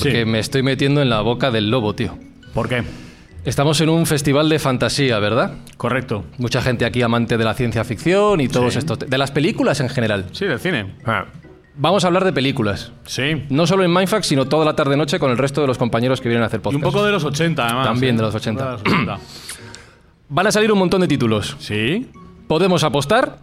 [0.00, 0.24] porque Sí.
[0.24, 2.16] me estoy metiendo en la boca del lobo, tío.
[2.52, 2.82] ¿Por qué?
[3.44, 5.52] Estamos en un festival de fantasía, ¿verdad?
[5.76, 6.24] Correcto.
[6.38, 8.78] Mucha gente aquí amante de la ciencia ficción y todos Sí.
[8.78, 8.98] estos...
[8.98, 10.26] De las películas en general.
[10.32, 10.94] Sí, del cine.
[11.76, 12.92] Vamos a hablar de películas.
[13.04, 13.44] Sí.
[13.50, 16.28] No solo en Mindfax, sino toda la tarde-noche con el resto de los compañeros que
[16.28, 16.84] vienen a hacer Y podcast.
[16.84, 17.86] un poco de los 80, además.
[17.86, 18.18] También ¿eh?
[18.18, 18.64] de los 80.
[18.64, 19.18] De los 80.
[20.28, 21.56] Van a salir un montón de títulos.
[21.60, 22.08] sí.
[22.48, 23.38] Podemos apostar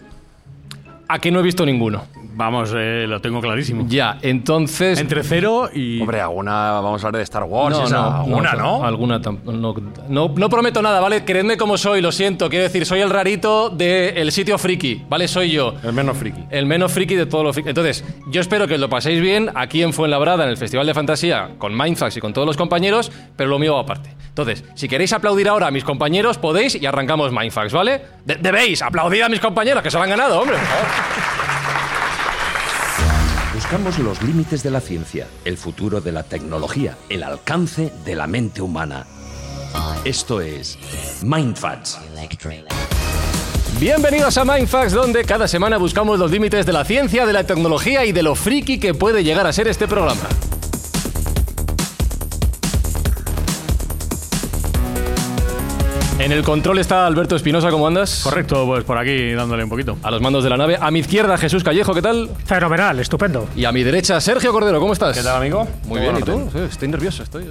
[1.14, 2.04] a que no he visto ninguno.
[2.34, 3.86] Vamos, eh, lo tengo clarísimo.
[3.88, 5.00] Ya, entonces...
[5.00, 6.00] Entre cero y.
[6.00, 8.84] Hombre, alguna, vamos a hablar de Star Wars, No, esa, no, alguna, ¿no?
[8.84, 9.76] Alguna no,
[10.08, 11.26] no, no prometo nada, ¿vale?
[11.26, 12.50] Creedme como soy, lo siento.
[12.50, 15.28] Quiero decir, soy el rarito del sitio friki, ¿vale?
[15.28, 15.73] Soy yo.
[15.84, 16.44] El menos friki.
[16.50, 17.70] El menos friki de todos los friki.
[17.70, 20.94] Entonces, yo espero que os lo paséis bien aquí en Fuenlabrada, en el Festival de
[20.94, 24.16] Fantasía, con Mindfax y con todos los compañeros, pero lo mío va aparte.
[24.32, 28.02] Entonces, si queréis aplaudir ahora a mis compañeros, podéis y arrancamos Mindfax, ¿vale?
[28.26, 30.56] De- debéis aplaudir a mis compañeros, que se lo han ganado, hombre.
[33.54, 38.26] Buscamos los límites de la ciencia, el futuro de la tecnología, el alcance de la
[38.28, 39.06] mente humana.
[40.06, 40.78] Esto es
[41.24, 42.00] Mindfats.
[43.80, 48.06] Bienvenidos a Mindfax, donde cada semana buscamos los límites de la ciencia, de la tecnología
[48.06, 50.22] y de lo friki que puede llegar a ser este programa.
[56.22, 58.22] En el control está Alberto Espinosa, ¿cómo andas?
[58.24, 59.98] Correcto, pues por aquí dándole un poquito.
[60.04, 60.78] A los mandos de la nave.
[60.80, 62.30] A mi izquierda, Jesús Callejo, ¿qué tal?
[62.46, 63.48] Fenomenal, estupendo.
[63.56, 65.18] Y a mi derecha, Sergio Cordero, ¿cómo estás?
[65.18, 65.68] ¿Qué tal, amigo?
[65.88, 66.48] Muy bien, en ¿y tú?
[66.54, 67.50] Sí, estoy nervioso, estoy.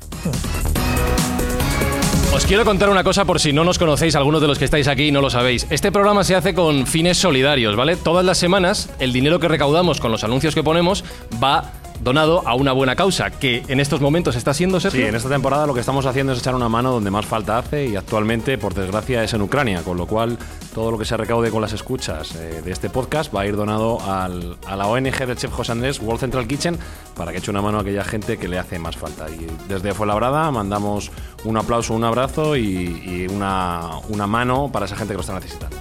[2.32, 4.86] Os quiero contar una cosa por si no nos conocéis, algunos de los que estáis
[4.86, 5.66] aquí y no lo sabéis.
[5.68, 7.96] Este programa se hace con fines solidarios, ¿vale?
[7.96, 11.04] Todas las semanas el dinero que recaudamos con los anuncios que ponemos
[11.42, 15.02] va donado a una buena causa, que en estos momentos está siendo, Sergio.
[15.02, 17.58] Sí, en esta temporada lo que estamos haciendo es echar una mano donde más falta
[17.58, 20.38] hace y actualmente, por desgracia, es en Ucrania, con lo cual
[20.74, 23.56] todo lo que se recaude con las escuchas eh, de este podcast va a ir
[23.56, 26.78] donado al- a la ONG del chef José Andrés, World Central Kitchen,
[27.16, 29.26] para que eche una mano a aquella gente que le hace más falta.
[29.28, 31.10] Y desde Fuenlabrada mandamos
[31.44, 35.34] un aplauso, un abrazo y, y una, una mano para esa gente que lo está
[35.34, 35.76] necesitando.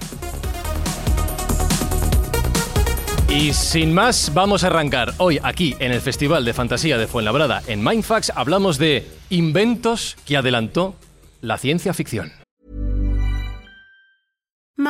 [3.30, 5.14] Y sin más, vamos a arrancar.
[5.20, 10.36] Hoy, aquí, en el Festival de Fantasía de Fuenlabrada, en Mindfax, hablamos de inventos que
[10.36, 10.96] adelantó
[11.42, 12.39] la ciencia ficción.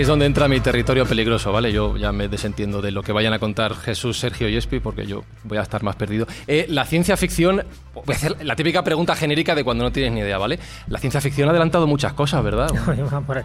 [0.00, 1.70] Aquí es donde entra mi territorio peligroso, ¿vale?
[1.74, 5.06] Yo ya me desentiendo de lo que vayan a contar Jesús, Sergio y Espi, porque
[5.06, 6.26] yo voy a estar más perdido.
[6.46, 7.62] Eh, la ciencia ficción,
[7.92, 10.58] voy a hacer la típica pregunta genérica de cuando no tienes ni idea, ¿vale?
[10.86, 12.70] La ciencia ficción ha adelantado muchas cosas, ¿verdad?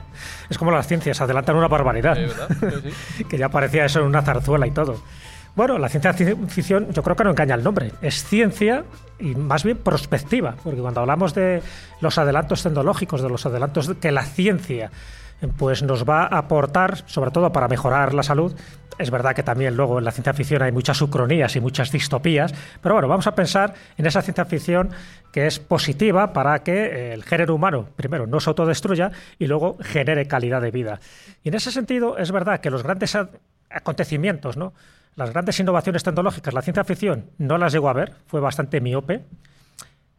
[0.49, 2.15] Es como las ciencias, adelantan una barbaridad.
[2.15, 2.47] ¿verdad?
[3.17, 5.03] Sí, que ya parecía eso en una zarzuela y todo.
[5.57, 7.91] Bueno, la ciencia ci- ficción yo creo que no engaña el nombre.
[8.01, 8.85] Es ciencia
[9.19, 11.61] y más bien prospectiva, porque cuando hablamos de
[11.99, 14.89] los adelantos tecnológicos, de los adelantos que la ciencia
[15.57, 18.55] pues nos va a aportar, sobre todo para mejorar la salud,
[18.97, 22.53] es verdad que también luego en la ciencia ficción hay muchas ucronías y muchas distopías,
[22.81, 24.89] pero bueno, vamos a pensar en esa ciencia ficción
[25.31, 29.77] que es positiva para que eh, el género humano, primero, no se autodestruya y luego
[29.81, 30.99] genere calidad de vida.
[31.43, 33.17] Y en ese sentido, es verdad que los grandes
[33.69, 34.73] acontecimientos, ¿no?
[35.15, 39.23] las grandes innovaciones tecnológicas, la ciencia ficción no las llegó a ver, fue bastante miope.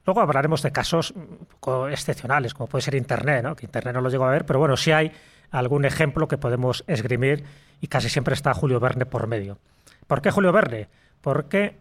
[0.06, 3.56] Luego hablaremos de casos mm, excepcionales, como puede ser Internet, ¿no?
[3.56, 5.12] que Internet no lo llegó a ver, pero bueno, sí hay
[5.50, 7.44] algún ejemplo que podemos esgrimir
[7.80, 9.58] y casi siempre está Julio Verne por medio.
[10.06, 10.88] ¿Por qué Julio Verne?
[11.20, 11.78] Porque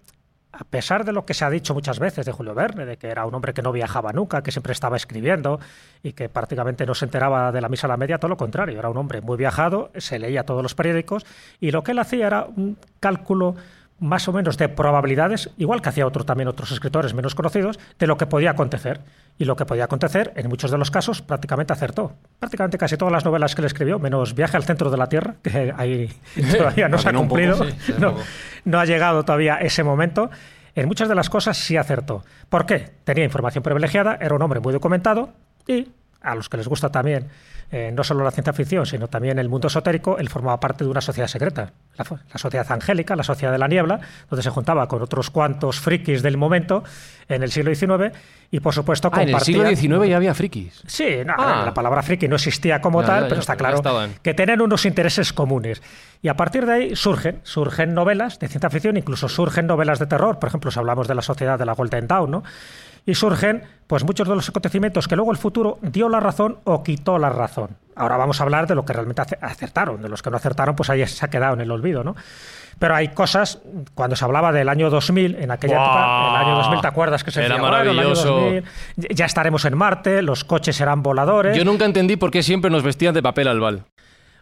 [0.51, 3.07] a pesar de lo que se ha dicho muchas veces de Julio Verne, de que
[3.07, 5.59] era un hombre que no viajaba nunca, que siempre estaba escribiendo
[6.01, 8.79] y que prácticamente no se enteraba de la misa a la media, todo lo contrario,
[8.79, 11.25] era un hombre muy viajado, se leía todos los periódicos
[11.59, 13.55] y lo que él hacía era un cálculo
[13.99, 18.07] más o menos de probabilidades, igual que hacía otro, también otros escritores menos conocidos, de
[18.07, 19.01] lo que podía acontecer.
[19.37, 22.13] Y lo que podía acontecer, en muchos de los casos, prácticamente acertó.
[22.39, 25.35] Prácticamente casi todas las novelas que le escribió, menos Viaje al centro de la Tierra,
[25.41, 26.09] que ahí
[26.57, 28.15] todavía no se ha poco, cumplido, sí, no,
[28.65, 30.29] no ha llegado todavía ese momento.
[30.73, 32.23] En muchas de las cosas sí acertó.
[32.49, 32.91] ¿Por qué?
[33.05, 35.31] Tenía información privilegiada, era un hombre muy documentado
[35.67, 35.87] y
[36.21, 37.29] a los que les gusta también
[37.77, 40.89] eh, no solo la ciencia ficción, sino también el mundo esotérico, él formaba parte de
[40.89, 43.99] una sociedad secreta, la, la sociedad angélica, la sociedad de la niebla,
[44.29, 46.85] donde se juntaba con otros cuantos frikis del momento
[47.27, 48.15] en el siglo XIX
[48.49, 50.83] y, por supuesto, Ah, en el siglo XIX ya había frikis.
[50.87, 51.63] Sí, no, Ah.
[51.65, 53.81] la palabra friki no existía como tal, ya, pero ya, está claro
[54.21, 55.81] que tienen unos intereses comunes.
[56.21, 60.05] Y a partir de ahí surgen, surgen novelas de ciencia ficción, incluso surgen novelas de
[60.05, 60.39] terror.
[60.39, 62.43] Por ejemplo, si hablamos de la sociedad de la Golden Dawn, ¿no?
[63.05, 66.81] Y surgen pues muchos de los acontecimientos que luego el futuro dio la razón o
[66.81, 67.64] quitó la razón.
[67.95, 70.75] Ahora vamos a hablar de lo que realmente ace- acertaron, de los que no acertaron,
[70.75, 72.15] pues ahí se ha quedado en el olvido, ¿no?
[72.77, 73.59] Pero hay cosas,
[73.93, 77.31] cuando se hablaba del año 2000, en aquella época, el año 2000, ¿te acuerdas que
[77.31, 78.31] se Era decía, bueno, el año maravilloso.
[78.35, 78.63] 2000,
[79.15, 81.55] ya estaremos en Marte, los coches serán voladores.
[81.57, 83.85] Yo nunca entendí por qué siempre nos vestían de papel albal.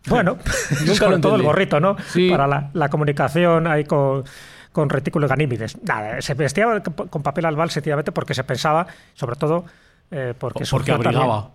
[0.08, 0.38] Bueno,
[0.86, 1.96] lo sobre todo el gorrito, ¿no?
[2.08, 2.30] Sí.
[2.30, 4.24] Para la, la comunicación ahí con,
[4.72, 5.78] con retículo y ganímides.
[5.84, 6.66] Nada, se vestía
[7.10, 9.64] con papel albal sencillamente porque se pensaba, sobre todo,
[10.10, 11.50] eh, porque, Porque también- abrigaba.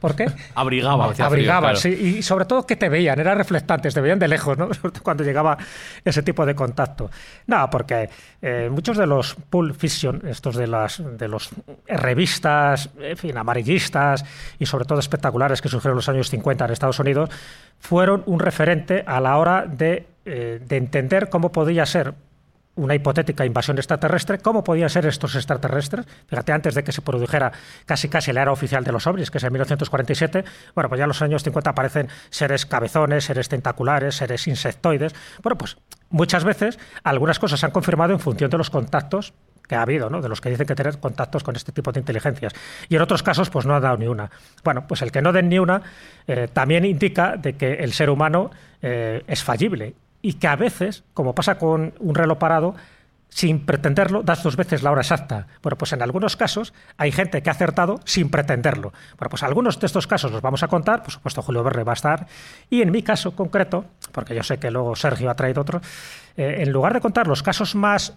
[0.00, 0.26] ¿Por qué?
[0.54, 1.12] Abrigaba.
[1.12, 1.76] Frío, Abrigaban, claro.
[1.78, 1.88] sí,
[2.18, 4.68] y sobre todo que te veían, eran reflectantes, te veían de lejos, ¿no?
[5.02, 5.56] Cuando llegaba
[6.04, 7.10] ese tipo de contacto.
[7.46, 8.08] No, porque
[8.40, 11.50] eh, muchos de los Pulp Fiction, estos de las de los
[11.86, 14.24] revistas, en fin, amarillistas
[14.58, 17.30] y sobre todo espectaculares que surgieron en los años 50 en Estados Unidos,
[17.78, 22.14] fueron un referente a la hora de, eh, de entender cómo podía ser
[22.78, 26.06] una hipotética invasión extraterrestre, ¿cómo podían ser estos extraterrestres?
[26.26, 27.52] Fíjate, antes de que se produjera
[27.84, 30.44] casi casi la era oficial de los ovnis, que es en 1947,
[30.74, 35.14] bueno, pues ya en los años 50 aparecen seres cabezones, seres tentaculares, seres insectoides.
[35.42, 35.76] Bueno, pues
[36.10, 39.34] muchas veces algunas cosas se han confirmado en función de los contactos
[39.66, 40.22] que ha habido, ¿no?
[40.22, 42.54] de los que dicen que tener contactos con este tipo de inteligencias.
[42.88, 44.30] Y en otros casos, pues no ha dado ni una.
[44.64, 45.82] Bueno, pues el que no den ni una
[46.26, 51.04] eh, también indica de que el ser humano eh, es fallible y que a veces,
[51.14, 52.74] como pasa con un reloj parado,
[53.28, 55.46] sin pretenderlo, das dos veces la hora exacta.
[55.62, 58.92] Bueno, pues en algunos casos hay gente que ha acertado sin pretenderlo.
[59.18, 61.92] Bueno, pues algunos de estos casos los vamos a contar, por supuesto Julio Verne va
[61.92, 62.26] a estar,
[62.70, 65.80] y en mi caso concreto, porque yo sé que luego Sergio ha traído otro,
[66.36, 68.14] eh, en lugar de contar los casos más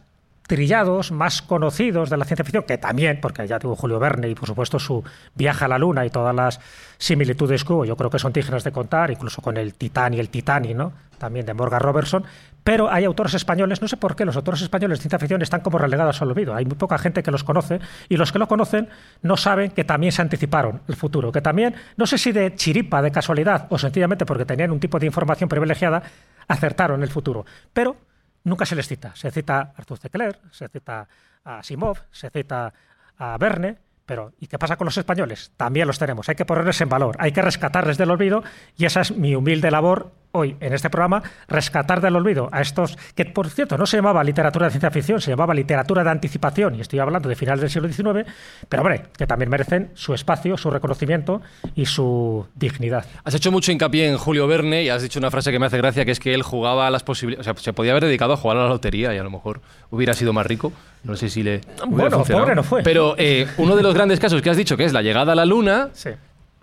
[0.52, 4.36] trillados, más conocidos de la ciencia ficción, que también, porque ya tuvo Julio Verne y
[4.36, 5.02] por supuesto su
[5.34, 6.60] viaje a la Luna y todas las
[6.98, 10.20] similitudes que hubo, yo creo que son dignas de contar, incluso con el Titán y
[10.20, 10.92] el Titani, ¿no?
[11.18, 12.26] También de Morgan Robertson,
[12.66, 15.62] pero hay autores españoles, no sé por qué los autores españoles de ciencia ficción están
[15.62, 16.54] como relegados al olvido.
[16.54, 18.90] Hay muy poca gente que los conoce y los que lo conocen
[19.22, 23.02] no saben que también se anticiparon el futuro, que también, no sé si de chiripa,
[23.02, 26.04] de casualidad o sencillamente porque tenían un tipo de información privilegiada,
[26.50, 27.46] acertaron el futuro.
[27.72, 27.96] Pero
[28.44, 29.16] nunca se les cita.
[29.16, 30.10] Se cita a Arthur C.
[30.10, 31.08] Clarke, se cita
[31.44, 32.74] a Simov, se cita
[33.18, 35.52] a Verne, pero ¿y qué pasa con los españoles?
[35.58, 36.28] También los tenemos.
[36.30, 38.44] Hay que ponerles en valor, hay que rescatarles del olvido
[38.78, 42.98] y esa es mi humilde labor hoy en este programa, rescatar del olvido a estos
[43.16, 46.76] que, por cierto, no se llamaba literatura de ciencia ficción, se llamaba literatura de anticipación
[46.76, 48.30] y estoy hablando de finales del siglo XIX,
[48.70, 51.42] pero hombre, que también merecen su espacio, su reconocimiento
[51.76, 53.06] y su dignidad.
[53.24, 55.78] Has hecho mucho hincapié en Julio Verne y has dicho una frase que me hace
[55.78, 57.48] gracia, que es que él jugaba a las posibilidades...
[57.48, 59.62] O sea, se podía haber dedicado a jugar a la lotería y a lo mejor
[59.90, 60.72] hubiera sido más rico.
[61.04, 61.62] No sé si le...
[61.88, 62.46] Bueno, funcionado.
[62.46, 62.84] pobre no fue.
[62.84, 65.36] Pero eh, uno de los grandes casos que has dicho, que es la llegada a
[65.36, 66.12] la Luna, Sí.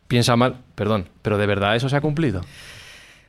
[0.07, 2.41] piensa mal, perdón, pero ¿de verdad eso se ha cumplido?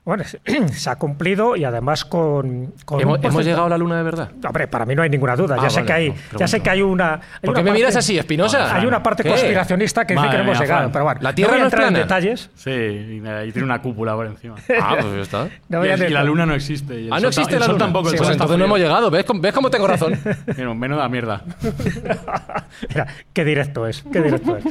[0.09, 0.23] Bueno,
[0.71, 2.73] se ha cumplido y además con...
[2.83, 4.31] con ¿Hemos, llegado a la Luna de verdad?
[4.43, 5.55] Hombre, para mí no hay ninguna duda.
[5.59, 7.13] Ah, ya sé vale, que hay, no, ya sé que hay una.
[7.13, 8.75] hay ¿Por una qué me miras parte- así, Espinosa?
[8.75, 9.29] Hay una parte ¿Qué?
[9.29, 10.91] conspiracionista que dice Madre que no hemos llegado.
[10.91, 12.49] Pero bueno, ¿La Tierra no voy a no es entrar en detalles.
[12.55, 14.55] Sí, y tiene una cúpula por encima.
[14.81, 15.47] Ah, pues ya está.
[15.69, 16.99] No y, a el- y la luna no existe.
[17.01, 17.77] y el Ah, sol no existe el la Luna.
[17.79, 18.09] tampoco.
[18.09, 19.11] Sí, pues entonces no hemos llegado.
[19.11, 20.19] ¿Ves, cómo- ¿Ves cómo tengo razón?
[20.57, 21.43] Mira, menuda mierda.
[22.89, 24.63] Mira, qué directo es, qué directo es.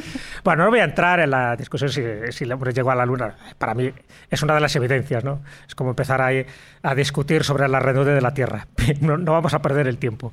[0.43, 3.05] Bueno, no voy a entrar en la discusión si, si el hombre llegó a la
[3.05, 3.35] luna.
[3.57, 3.91] Para mí
[4.29, 5.28] es una de las evidencias, ¿no?
[5.67, 6.45] Es como empezar ahí
[6.81, 8.67] a discutir sobre la redondez de la Tierra.
[9.01, 10.31] No, no vamos a perder el tiempo.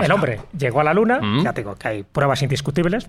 [0.00, 1.44] El hombre llegó a la luna, Mm.
[1.44, 3.08] ya te digo que hay pruebas indiscutibles.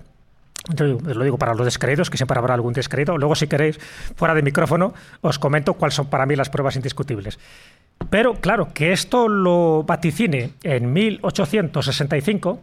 [0.76, 3.18] Yo lo digo para los descreídos, que siempre habrá algún descreído.
[3.18, 3.80] Luego, si queréis,
[4.16, 7.38] fuera de micrófono, os comento cuáles son para mí las pruebas indiscutibles.
[8.10, 12.60] Pero, claro, que esto lo vaticine en 1865,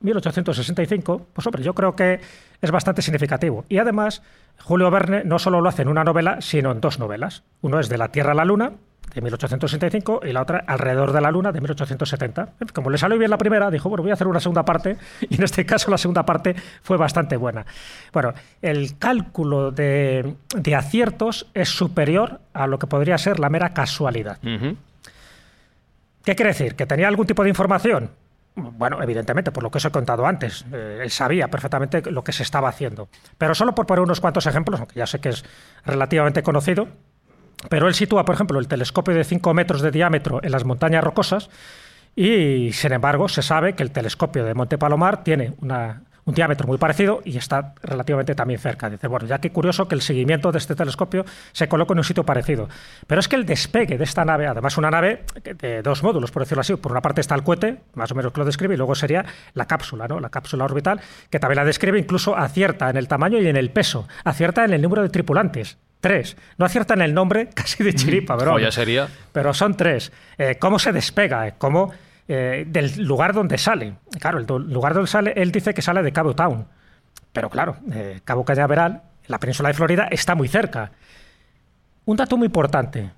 [0.00, 2.20] 1865, pues hombre, yo creo que
[2.60, 3.64] es bastante significativo.
[3.68, 4.22] Y además,
[4.62, 7.42] Julio Verne no solo lo hace en una novela, sino en dos novelas.
[7.62, 8.72] Uno es De la Tierra a la Luna,
[9.14, 12.54] de 1865 y la otra Alrededor de la Luna de 1870.
[12.74, 14.96] Como le salió bien la primera, dijo, bueno, voy a hacer una segunda parte
[15.28, 17.64] y en este caso la segunda parte fue bastante buena.
[18.12, 23.72] Bueno, el cálculo de, de aciertos es superior a lo que podría ser la mera
[23.72, 24.38] casualidad.
[26.24, 26.74] ¿Qué quiere decir?
[26.74, 28.10] ¿Que tenía algún tipo de información?
[28.54, 30.64] Bueno, evidentemente, por lo que os he contado antes.
[30.72, 33.08] Eh, él sabía perfectamente lo que se estaba haciendo.
[33.38, 35.44] Pero solo por poner unos cuantos ejemplos, aunque ya sé que es
[35.84, 36.88] relativamente conocido,
[37.68, 41.04] pero él sitúa, por ejemplo, el telescopio de 5 metros de diámetro en las montañas
[41.04, 41.50] rocosas
[42.16, 46.66] y, sin embargo, se sabe que el telescopio de Monte Palomar tiene una- un diámetro
[46.66, 48.90] muy parecido y está relativamente también cerca.
[48.90, 52.04] Dice, bueno, ya que curioso que el seguimiento de este telescopio se coloque en un
[52.04, 52.68] sitio parecido.
[53.06, 56.42] Pero es que el despegue de esta nave, además una nave de dos módulos, por
[56.42, 58.76] decirlo así, por una parte está el cohete, más o menos que lo describe, y
[58.76, 60.20] luego sería la cápsula, ¿no?
[60.20, 63.70] La cápsula orbital, que también la describe, incluso acierta en el tamaño y en el
[63.70, 65.78] peso, acierta en el número de tripulantes.
[66.00, 66.36] Tres.
[66.58, 69.08] No acierta en el nombre casi de chiripa, pero, Joya sería.
[69.32, 70.12] pero son tres.
[70.36, 71.54] Eh, ¿Cómo se despega?
[71.58, 71.92] ¿Cómo,
[72.28, 73.94] eh, del lugar donde sale?
[74.20, 76.66] Claro, el lugar donde sale, él dice que sale de Cabo Town.
[77.32, 80.92] Pero claro, eh, Cabo Cañaveral, la península de Florida, está muy cerca.
[82.04, 83.10] Un dato muy importante.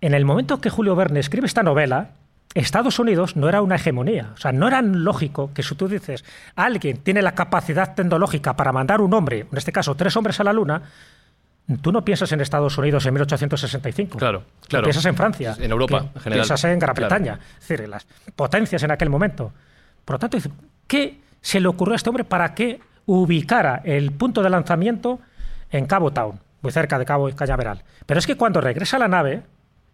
[0.00, 2.10] En el momento que Julio Verne escribe esta novela,
[2.54, 4.30] Estados Unidos no era una hegemonía.
[4.34, 6.24] O sea, no era lógico que si tú dices
[6.56, 10.44] alguien tiene la capacidad tecnológica para mandar un hombre, en este caso tres hombres a
[10.44, 10.82] la Luna,
[11.78, 14.18] tú no piensas en Estados Unidos en 1865.
[14.18, 14.84] Claro, claro.
[14.84, 15.56] Piensas en Francia.
[15.58, 16.40] En Europa, en general.
[16.46, 17.08] Piensas en Gran Claro.
[17.08, 17.38] Bretaña.
[17.60, 19.52] Es decir, las potencias en aquel momento.
[20.04, 20.38] Por lo tanto,
[20.86, 25.20] ¿qué se le ocurrió a este hombre para que ubicara el punto de lanzamiento
[25.70, 27.82] en Cabo Town, muy cerca de Cabo Cañaveral?
[28.06, 29.42] Pero es que cuando regresa la nave,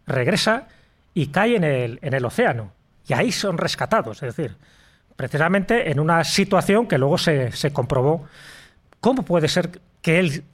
[0.07, 0.69] regresa
[1.15, 2.73] y cae en el, en el océano.
[3.07, 4.23] Y ahí son rescatados.
[4.23, 4.57] Es decir,
[5.17, 8.27] precisamente en una situación que luego se, se comprobó.
[9.01, 10.45] ¿Cómo puede ser que él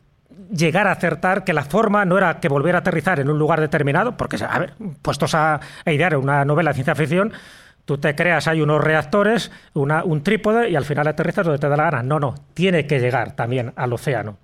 [0.55, 3.61] llegara a acertar que la forma no era que volviera a aterrizar en un lugar
[3.61, 4.17] determinado?
[4.17, 7.33] Porque, a ver, puestos a, a idear una novela de ciencia ficción,
[7.85, 11.69] tú te creas, hay unos reactores, una- un trípode y al final aterrizas donde te
[11.69, 12.03] da la gana.
[12.03, 14.37] No, no, tiene que llegar también al océano.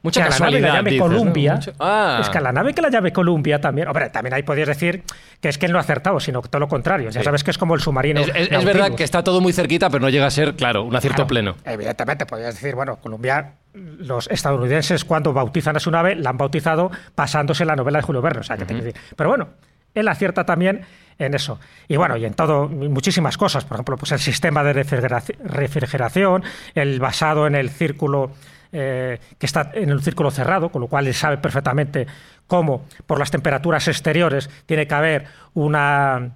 [0.00, 0.98] Mucha que a la nave la casualidad, llame.
[0.98, 1.60] Columbia.
[1.80, 2.18] Ah.
[2.22, 3.88] Es que a la nave que la llave Columbia también.
[3.88, 5.02] Hombre, también ahí podías decir
[5.40, 7.10] que es que él no ha acertado, sino que todo lo contrario.
[7.10, 7.24] Ya Sí.
[7.24, 8.20] sabes que es como el submarino.
[8.20, 8.64] Es, es- es Nautilus.
[8.74, 11.26] verdad que está todo muy cerquita, pero no llega a ser, claro, un acierto Claro,
[11.28, 11.56] pleno.
[11.64, 13.54] Evidentemente, podrías decir, bueno, Colombia,
[13.98, 18.02] los estadounidenses cuando bautizan a su nave la han bautizado basándose en la novela de
[18.02, 18.40] Julio Verne.
[18.40, 19.00] O sea, que te quiero decir.
[19.16, 19.48] Pero bueno,
[19.94, 20.82] él acierta también
[21.18, 21.58] en eso.
[21.88, 23.64] Y bueno, y en todo, muchísimas cosas.
[23.64, 26.44] Por ejemplo, pues el sistema de refrigeraci- refrigeración,
[26.74, 28.32] el basado en el círculo.
[28.70, 32.06] eh, que está en el círculo cerrado, con lo cual él sabe perfectamente
[32.46, 36.32] cómo, por las temperaturas exteriores, tiene que haber una,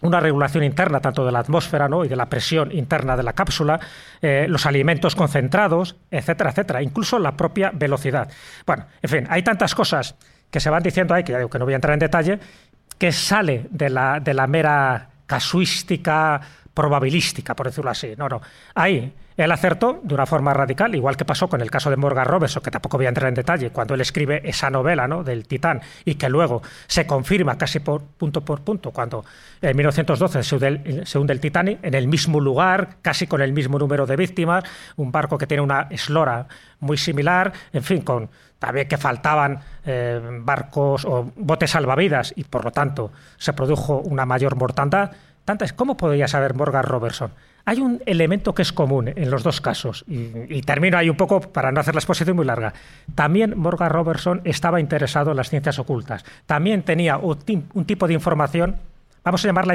[0.00, 2.04] una regulación interna tanto de la atmósfera ¿no?
[2.04, 3.80] y de la presión interna de la cápsula,
[4.20, 8.30] eh, los alimentos concentrados, etcétera, etcétera, incluso la propia velocidad.
[8.66, 10.14] Bueno, en fin, hay tantas cosas
[10.50, 12.38] que se van diciendo ahí, que ya digo que no voy a entrar en detalle,
[12.96, 16.40] que sale de la, de la mera casuística
[16.72, 18.14] probabilística, por decirlo así.
[18.16, 18.40] No, no.
[18.74, 19.12] Ahí
[19.44, 22.60] él acertó de una forma radical, igual que pasó con el caso de Morgan Robertson,
[22.60, 25.22] que tampoco voy a entrar en detalle, cuando él escribe esa novela ¿no?
[25.22, 29.24] del Titán y que luego se confirma casi por punto por punto cuando
[29.62, 34.06] en 1912 se hunde el, Titanic en el mismo lugar, casi con el mismo número
[34.06, 34.64] de víctimas,
[34.96, 36.48] un barco que tiene una eslora
[36.80, 38.28] muy similar, en fin, con
[38.58, 44.26] también que faltaban eh, barcos o botes salvavidas y por lo tanto se produjo una
[44.26, 45.12] mayor mortandad.
[45.76, 47.30] ¿Cómo podría saber Morgan Robertson?
[47.68, 51.40] Hay un elemento que es común en los dos casos, y, termino ahí un poco
[51.42, 52.72] para no hacer la exposición muy larga.
[53.14, 56.24] También Morgan Robertson estaba interesado en las ciencias ocultas.
[56.46, 58.76] También tenía un, ti- un tipo de información,
[59.22, 59.74] vamos a llamarla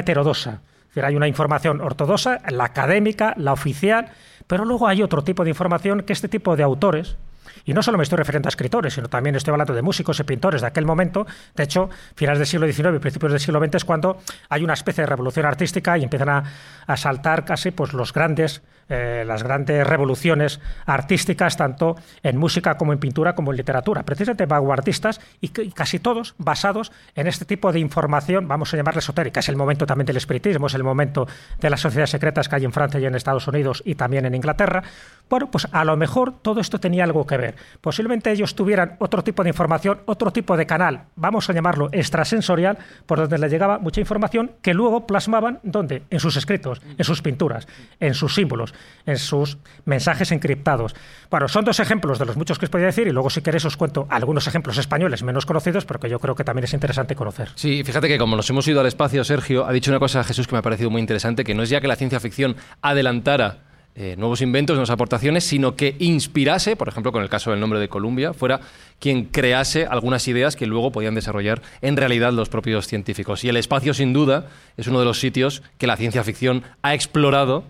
[0.88, 4.08] decir, hay una información ortodoxa, la académica, la oficial,
[4.48, 7.16] pero luego hay otro tipo de información que este tipo de autores,
[7.64, 10.24] y no solo me estoy refiriendo a escritores, sino también estoy hablando de músicos y
[10.24, 11.26] pintores de aquel momento.
[11.54, 14.18] De hecho, finales del siglo XIX y principios del siglo XX es cuando
[14.48, 16.44] hay una especie de revolución artística y empiezan a,
[16.86, 22.92] a saltar casi pues, los grandes, eh, las grandes revoluciones artísticas, tanto en música como
[22.92, 24.02] en pintura como en literatura.
[24.02, 28.98] Precisamente vanguardistas y, y casi todos basados en este tipo de información, vamos a llamarla
[28.98, 29.40] esotérica.
[29.40, 31.26] Es el momento también del espiritismo, es el momento
[31.60, 34.34] de las sociedades secretas que hay en Francia y en Estados Unidos y también en
[34.34, 34.82] Inglaterra.
[35.28, 37.54] Bueno, pues a lo mejor todo esto tenía algo que ver.
[37.80, 42.78] Posiblemente ellos tuvieran otro tipo de información, otro tipo de canal, vamos a llamarlo extrasensorial,
[43.06, 46.02] por donde les llegaba mucha información que luego plasmaban, ¿dónde?
[46.10, 47.66] En sus escritos, en sus pinturas,
[48.00, 48.73] en sus símbolos,
[49.06, 50.94] en sus mensajes encriptados.
[51.30, 53.64] Bueno, son dos ejemplos de los muchos que os podía decir y luego si queréis
[53.64, 57.14] os cuento algunos ejemplos españoles menos conocidos, pero que yo creo que también es interesante
[57.14, 57.50] conocer.
[57.54, 60.46] Sí, fíjate que como nos hemos ido al espacio, Sergio ha dicho una cosa, Jesús,
[60.46, 63.58] que me ha parecido muy interesante, que no es ya que la ciencia ficción adelantara
[63.96, 67.78] eh, nuevos inventos, nuevas aportaciones, sino que inspirase, por ejemplo, con el caso del nombre
[67.78, 68.60] de Columbia, fuera
[68.98, 73.44] quien crease algunas ideas que luego podían desarrollar en realidad los propios científicos.
[73.44, 76.92] Y el espacio, sin duda, es uno de los sitios que la ciencia ficción ha
[76.92, 77.62] explorado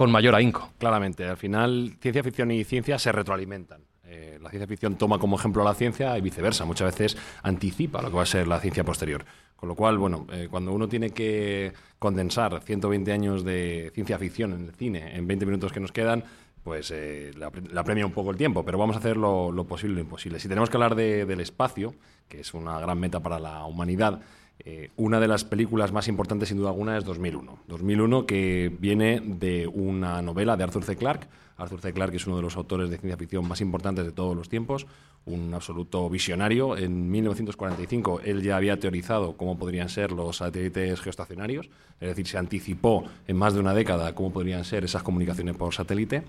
[0.00, 0.72] con mayor ahínco.
[0.78, 3.82] Claramente, al final ciencia ficción y ciencia se retroalimentan.
[4.04, 6.64] Eh, la ciencia ficción toma como ejemplo a la ciencia y viceversa.
[6.64, 9.26] Muchas veces anticipa lo que va a ser la ciencia posterior.
[9.56, 14.54] Con lo cual, bueno, eh, cuando uno tiene que condensar 120 años de ciencia ficción
[14.54, 16.24] en el cine en 20 minutos que nos quedan,
[16.64, 19.96] pues eh, le apremia un poco el tiempo, pero vamos a hacer lo, posible y
[19.96, 20.40] lo imposible.
[20.40, 21.94] Si tenemos que hablar de- del espacio,
[22.26, 24.22] que es una gran meta para la humanidad,
[24.64, 27.60] eh, una de las películas más importantes, sin duda alguna, es 2001.
[27.66, 30.96] 2001, que viene de una novela de Arthur C.
[30.96, 31.26] Clarke.
[31.56, 31.92] Arthur C.
[31.92, 34.86] Clarke es uno de los autores de ciencia ficción más importantes de todos los tiempos,
[35.26, 36.76] un absoluto visionario.
[36.76, 41.68] En 1945 él ya había teorizado cómo podrían ser los satélites geoestacionarios,
[42.00, 45.74] es decir, se anticipó en más de una década cómo podrían ser esas comunicaciones por
[45.74, 46.22] satélite.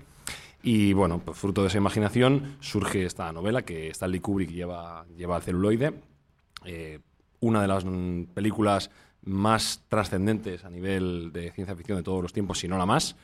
[0.62, 5.36] Y bueno, pues fruto de esa imaginación surge esta novela que Stanley Kubrick lleva, lleva
[5.36, 5.94] al celuloide.
[6.64, 7.00] Eh,
[7.42, 8.90] una de las mm, películas
[9.24, 13.14] más trascendentes a nivel de ciencia ficción de todos los tiempos, si no la más.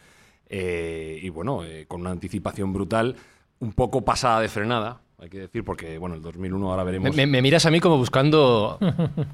[0.49, 3.17] Eh, y bueno, eh, con una anticipación brutal,
[3.61, 7.17] un poco pasada de frenada, hay que decir, porque bueno, el 2001 ahora veremos.
[7.17, 8.79] me- me miras a mí como buscando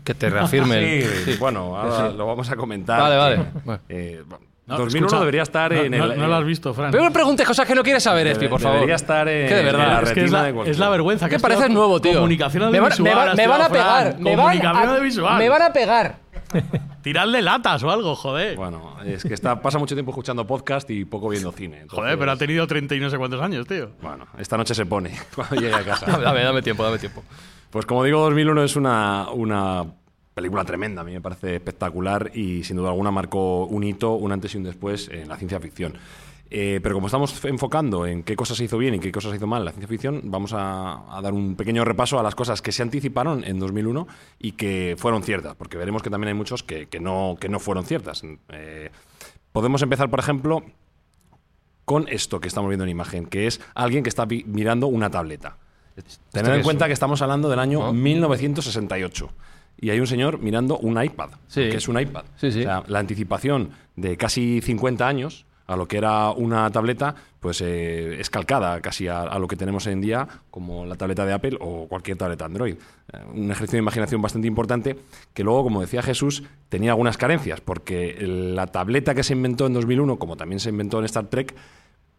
[0.05, 0.99] que te reafirme.
[1.01, 3.01] el- Sí, bueno, ahora lo vamos a comentar.
[3.01, 3.81] Vale, vale.
[3.91, 6.19] eh, bueno, No, 2001 escucha, debería estar no, en no- el.
[6.19, 6.91] No, lo has visto, Fran.
[6.91, 8.77] Pero me preguntes cosas que no quieres saber, Espi, por favor.
[8.77, 9.87] debería estar en- Que de en verdad.
[9.89, 11.29] la es que es la, es la vergüenza.
[11.29, 12.15] Que pareces nuevo, tío.
[12.15, 13.15] Comunicación me, me audiovisual.
[13.15, 14.19] van- has me van a pegar.
[14.19, 15.39] Me van Comunicación a, audiovisual.
[15.39, 16.17] me van a pegar.
[17.03, 18.57] Tirarle latas o algo, joder.
[18.57, 21.81] Bueno, es que está, pasa mucho tiempo escuchando podcast y poco viendo cine.
[21.83, 23.91] entonces- joder, pero ha tenido 30 y no sé cuántos años, tío.
[24.01, 26.07] Bueno, esta noche se pone cuando llegue a casa.
[26.07, 27.23] Dame, dame, dame tiempo, dame tiempo.
[27.71, 29.85] Pues como digo, 2001 es una, una
[30.35, 34.33] película tremenda, a mí me parece espectacular y sin duda alguna marcó un hito, un
[34.33, 35.95] antes y un después en la ciencia ficción.
[36.51, 39.39] Eh, pero como estamos enfocando en qué cosas se hizo bien y qué cosas se
[39.39, 42.35] hizo mal en la ciencia ficción, vamos a, a dar un pequeño repaso a las
[42.35, 44.07] cosas que se anticiparon en 2001
[44.39, 47.59] y que fueron ciertas, porque veremos que también hay muchos que, que no, que no
[47.59, 48.23] fueron ciertas.
[48.51, 48.91] Eh,
[49.53, 50.65] podemos empezar, por ejemplo,
[51.85, 55.59] con esto que estamos viendo en imagen, que es alguien que está mirando una tableta.
[56.31, 57.93] Tened en cuenta que estamos hablando del año ¿No?
[57.93, 59.31] 1968
[59.81, 61.69] y hay un señor mirando un iPad, Sí.
[61.69, 62.25] que es un iPad.
[62.37, 62.61] Sí, sí.
[62.61, 67.63] O sea, la anticipación de casi 50 años a lo que era una tableta, pues
[67.63, 71.25] eh, es calcada casi a, a lo que tenemos hoy en día, como la tableta
[71.25, 72.75] de Apple o cualquier tableta Android.
[72.75, 74.97] Eh, un ejercicio de imaginación bastante importante
[75.33, 79.73] que luego, como decía Jesús, tenía algunas carencias, porque la tableta que se inventó en
[79.73, 81.55] 2001, como también se inventó en Star Trek,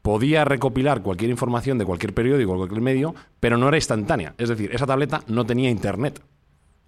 [0.01, 4.33] podía recopilar cualquier información de cualquier periódico o cualquier medio, pero no era instantánea.
[4.37, 6.19] Es decir, esa tableta no tenía internet.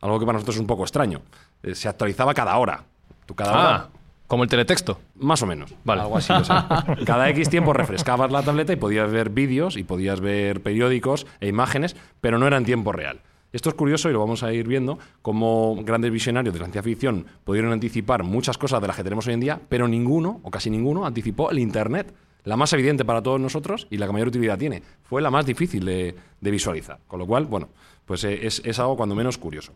[0.01, 1.21] Algo que para nosotros es un poco extraño.
[1.63, 2.83] Eh, Se actualizaba cada hora.
[3.25, 3.89] Tú cada hora Ah,
[4.27, 4.99] como el teletexto.
[5.15, 5.73] más o menos.
[5.83, 6.01] Vale.
[6.01, 6.31] Algo así.
[6.33, 10.61] o sea, cada X tiempo refrescabas la tableta y podías ver vídeos y podías ver
[10.61, 13.21] periódicos e imágenes, pero no era en tiempo real.
[13.53, 16.83] Esto es curioso y lo vamos a ir viendo, cómo grandes visionarios de la ciencia
[16.83, 20.51] ficción pudieron anticipar muchas cosas de las que tenemos hoy en día, pero ninguno, o
[20.51, 22.13] casi ninguno, anticipó el Internet.
[22.43, 24.83] La más evidente para todos nosotros y la que mayor utilidad tiene.
[25.03, 26.99] Fue la más difícil de, de visualizar.
[27.07, 27.69] Con lo cual, bueno,
[28.05, 29.73] pues eh, es, es algo cuando menos curioso.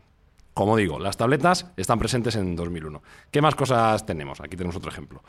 [0.53, 3.01] Como digo, las tabletas están presentes en 2001.
[3.31, 4.41] ¿Qué más cosas tenemos?
[4.41, 5.23] Aquí tenemos otro ejemplo.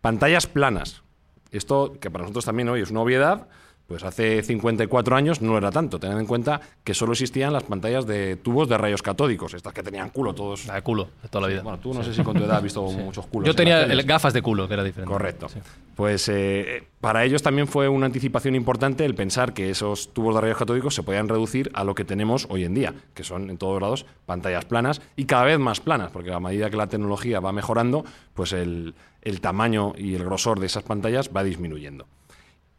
[0.00, 1.02] Pantallas planas.
[1.50, 3.48] Esto, que para nosotros también hoy es una obviedad,
[3.86, 5.98] pues hace 54 años no era tanto.
[5.98, 9.82] Tened en cuenta que solo existían las pantallas de tubos de rayos catódicos, estas que
[9.82, 10.66] tenían culo todos.
[10.66, 11.62] La de culo, de toda la vida.
[11.62, 13.46] Bueno, tú no sé si con tu edad has visto muchos culos.
[13.46, 15.12] Yo en tenía gafas de culo, que era diferente.
[15.12, 15.48] Correcto.
[15.48, 15.58] Sí.
[15.94, 20.40] Pues eh, para ellos también fue una anticipación importante el pensar que esos tubos de
[20.40, 23.58] rayos catódicos se podían reducir a lo que tenemos hoy en día, que son en
[23.58, 27.38] todos lados pantallas planas y cada vez más planas, porque a medida que la tecnología
[27.38, 32.06] va mejorando, pues el, el tamaño y el grosor de esas pantallas va disminuyendo.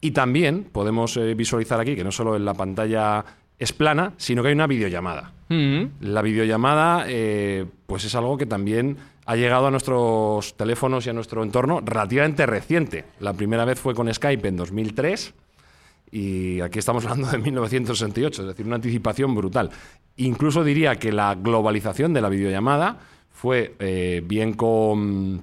[0.06, 3.24] Y también podemos eh, visualizar aquí que no solo en la pantalla
[3.58, 5.32] es plana, sino que hay una videollamada.
[5.48, 5.82] Mm.
[6.02, 11.12] La videollamada, eh, pues es algo que también ha llegado a nuestros teléfonos y a
[11.12, 13.04] nuestro entorno relativamente reciente.
[13.18, 15.34] La primera vez fue con Skype en 2003
[16.12, 19.70] y aquí estamos hablando de 1968, es decir, una anticipación brutal.
[20.18, 23.00] Incluso diría que la globalización de la videollamada
[23.32, 25.42] fue eh, bien con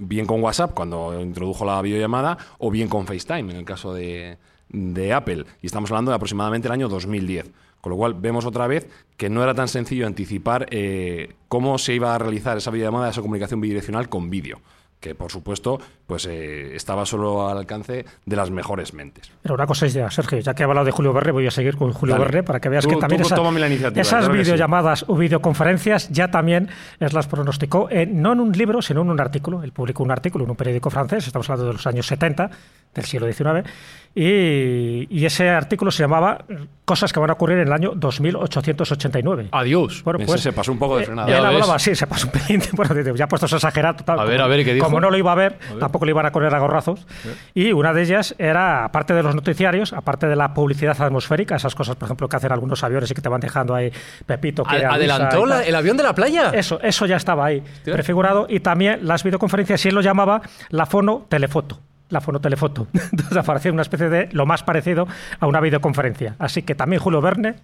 [0.00, 4.38] bien con WhatsApp cuando introdujo la videollamada o bien con FaceTime en el caso de,
[4.68, 5.44] de Apple.
[5.62, 7.50] Y estamos hablando de aproximadamente el año 2010.
[7.80, 11.94] Con lo cual vemos otra vez que no era tan sencillo anticipar eh, cómo se
[11.94, 14.60] iba a realizar esa videollamada, esa comunicación bidireccional con vídeo.
[15.00, 19.30] Que por supuesto, pues eh, estaba solo al alcance de las mejores mentes.
[19.42, 21.52] Pero una cosa es ya, Sergio, ya que he hablado de Julio Verne, voy a
[21.52, 22.24] seguir con Julio Dale.
[22.24, 23.36] Verne para que veas Tú- que también tú esa-
[24.00, 24.38] esas que sí.
[24.42, 29.10] videollamadas o videoconferencias ya también es las pronosticó, en- no en un libro, sino en
[29.10, 29.62] un artículo.
[29.62, 32.50] Él publicó un artículo en un periódico francés, estamos hablando de los años 70,
[32.92, 33.64] del siglo XIX.
[34.14, 36.44] Y, y ese artículo se llamaba
[36.84, 39.48] Cosas que van a ocurrir en el año 2889.
[39.52, 40.02] Adiós.
[40.02, 41.28] Bueno, pues, se pasó un poco de eh, frenada.
[41.28, 41.38] Ves.
[41.38, 42.62] hablaba, sí, se pasó un pelín.
[42.72, 43.96] Bueno, ya puestos a exagerar.
[43.96, 44.86] Total, A ver, como- a ver, ¿qué dijo?
[44.86, 47.06] Como no lo iba a ver, tampoco le iban a correr a gorrazos.
[47.54, 51.74] Y una de ellas era, aparte de los noticiarios, aparte de la publicidad atmosférica, esas
[51.74, 53.92] cosas, por ejemplo, que hacen algunos aviones y que te van dejando ahí
[54.24, 54.64] Pepito.
[54.64, 56.50] que Ad- ¿Adelantó la- el avión de la playa?
[56.54, 58.46] Eso, eso ya estaba ahí prefigurado.
[58.48, 60.40] Y también las videoconferencias, si él lo llamaba
[60.70, 61.80] la fono-telefoto.
[62.08, 62.86] La fono-telefoto.
[62.92, 65.06] Entonces aparecía una especie de lo más parecido
[65.38, 66.36] a una videoconferencia.
[66.38, 67.56] Así que también Julio Verne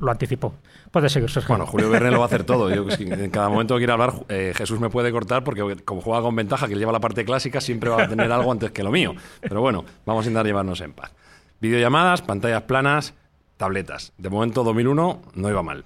[0.00, 0.54] lo anticipó.
[0.90, 1.48] Puede seguir, Sergio.
[1.48, 2.68] Bueno, Julio Verne lo va a hacer todo.
[2.74, 6.00] Yo, si en cada momento que quiera hablar, eh, Jesús me puede cortar porque como
[6.00, 8.72] juega con ventaja, que él lleva la parte clásica, siempre va a tener algo antes
[8.72, 9.14] que lo mío.
[9.40, 11.12] Pero bueno, vamos a intentar llevarnos en paz.
[11.60, 13.14] Videollamadas, pantallas planas,
[13.56, 14.12] tabletas.
[14.18, 15.84] De momento 2001 no iba mal.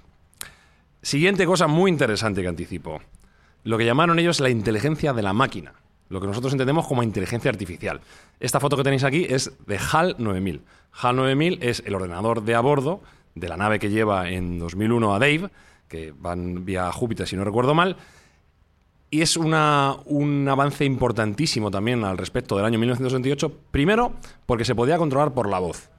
[1.03, 2.99] Siguiente cosa muy interesante que anticipo.
[3.63, 5.73] Lo que llamaron ellos la inteligencia de la máquina.
[6.09, 8.01] Lo que nosotros entendemos como inteligencia artificial.
[8.39, 10.61] Esta foto que tenéis aquí es de HAL 9000.
[10.93, 13.01] HAL 9000 es el ordenador de a bordo
[13.35, 15.49] de la nave que lleva en 2001 a Dave,
[15.87, 17.97] que van vía Júpiter si no recuerdo mal,
[19.09, 23.51] y es una- un avance importantísimo también al respecto del año 1968.
[23.71, 24.13] Primero,
[24.45, 25.89] porque se podía controlar por la voz.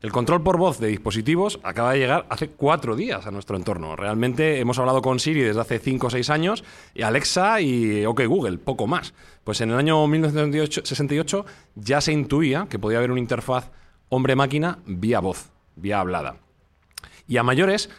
[0.00, 3.96] El control por voz de dispositivos acaba de llegar hace cuatro días a nuestro entorno.
[3.96, 6.62] Realmente hemos hablado con Siri desde hace cinco o seis años,
[6.94, 9.12] y Alexa y OK Google, poco más.
[9.42, 13.70] Pues en el año 1968 ya se intuía que podía haber una interfaz
[14.08, 16.36] hombre-máquina vía voz, vía hablada.
[17.26, 17.90] Y a mayores,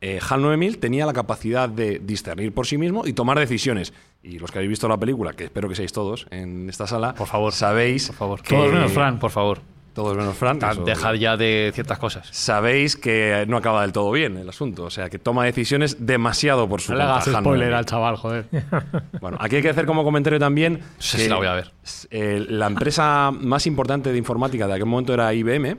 [0.00, 3.92] eh, HAL 9000 tenía la capacidad de discernir por sí mismo y tomar decisiones.
[4.22, 7.14] Y los que habéis visto la película, que espero que seáis todos en esta sala,
[7.14, 7.52] Por favor.
[7.52, 8.42] sabéis Por favor.
[8.42, 9.18] que- Todos menos Fran.
[9.18, 9.60] Por favor.
[9.94, 10.56] Todos menos Fran.
[10.56, 12.26] Eso- Dejad ya de ciertas cosas.
[12.30, 16.66] Sabéis que no acaba del todo bien el asunto, o sea, que toma decisiones demasiado
[16.68, 17.16] por su No le cuenta.
[17.30, 17.74] HAL spoiler 9000.
[17.74, 18.46] al chaval, joder.
[19.20, 21.70] Bueno, aquí hay que hacer como comentario también Sí, que sí, la voy a ver.
[22.10, 25.76] eh, la empresa más importante de informática de aquel momento era IBM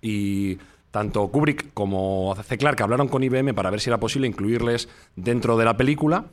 [0.00, 0.58] y
[0.90, 2.58] tanto Kubrick como C.
[2.58, 6.26] Clarke hablaron con IBM para ver si era posible incluirles dentro de la película.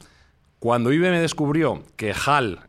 [0.59, 2.59] Cuando IBM descubrió que HAL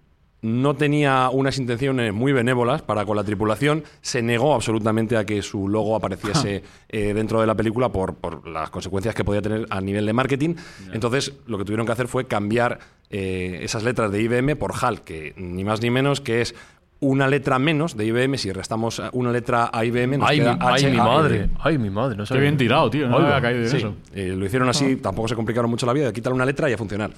[0.43, 5.43] no tenía unas intenciones muy benévolas para con la tripulación, se negó absolutamente a que
[5.43, 9.67] su logo apareciese eh, dentro de la película por, por las consecuencias que podía tener
[9.69, 10.55] a nivel de marketing.
[10.93, 12.79] Entonces, lo que tuvieron que hacer fue cambiar
[13.11, 16.55] eh, esas letras de IBM por HAL, que ni más ni menos que es
[17.01, 18.37] una letra menos de IBM.
[18.37, 21.49] Si restamos una letra a IBM, nos Ay, mi, queda ay, mi madre.
[21.59, 22.17] Ay, mi madre.
[22.17, 23.09] No Qué bien tirado, tío.
[23.09, 23.95] No había caído en Sí, eso.
[24.15, 26.79] eh, lo hicieron así, tampoco se complicaron mucho la vida, quítale una letra y a
[26.79, 27.11] funcionar.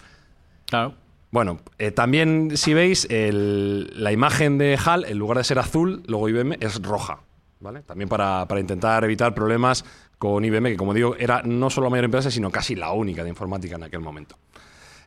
[0.66, 0.94] Claro.
[1.32, 6.02] Bueno, eh, también si veis el- la imagen de HAL, en lugar de ser azul,
[6.06, 7.20] luego IBM es roja.
[7.58, 7.80] ¿vale?
[7.82, 9.84] También para, intentar evitar problemas
[10.18, 13.22] con IBM, que como digo, era no solo la mayor empresa, sino casi la única
[13.22, 14.36] de informática en aquel momento.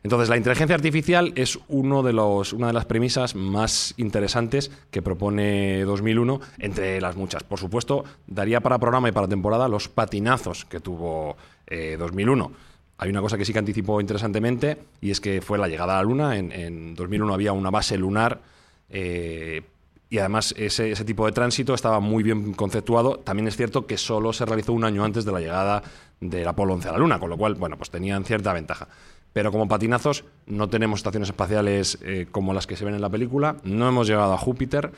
[0.02, 5.02] Entonces, la inteligencia artificial es uno de los, una de las premisas más interesantes que
[5.02, 7.42] propone 2001, entre las muchas.
[7.44, 11.36] Por supuesto, daría para programa y para temporada los patinazos que tuvo
[11.66, 12.52] eh, 2001.
[12.98, 15.96] Hay una cosa que sí que anticipó interesantemente y es que fue la llegada a
[15.98, 16.36] la Luna.
[16.36, 18.40] En, en 2001 había una base lunar
[18.88, 19.62] eh,
[20.08, 23.18] y además ese, ese tipo de tránsito estaba muy bien conceptuado.
[23.18, 25.82] También es cierto que solo se realizó un año antes de la llegada
[26.20, 28.88] del Apolo 11 a la Luna, con lo cual, bueno, pues tenían cierta ventaja.
[29.32, 33.10] Pero como patinazos no tenemos estaciones espaciales eh, como las que se ven en la
[33.10, 34.92] película, no hemos llegado a Júpiter,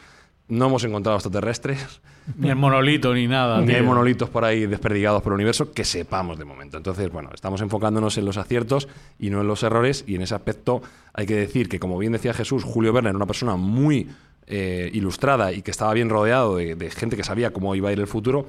[0.49, 2.01] no hemos encontrado extraterrestres,
[2.37, 3.61] Ni el monolito ni nada.
[3.61, 6.77] ni hay monolitos por ahí desperdigados por el universo que sepamos de momento.
[6.77, 10.05] Entonces, bueno, estamos enfocándonos en los aciertos y no en los errores.
[10.07, 10.83] Y en ese aspecto
[11.15, 14.09] hay que decir que, como bien decía Jesús, Julio Verne era una persona muy
[14.47, 17.93] eh, ilustrada y que estaba bien rodeado de, de gente que sabía cómo iba a
[17.93, 18.49] ir el futuro.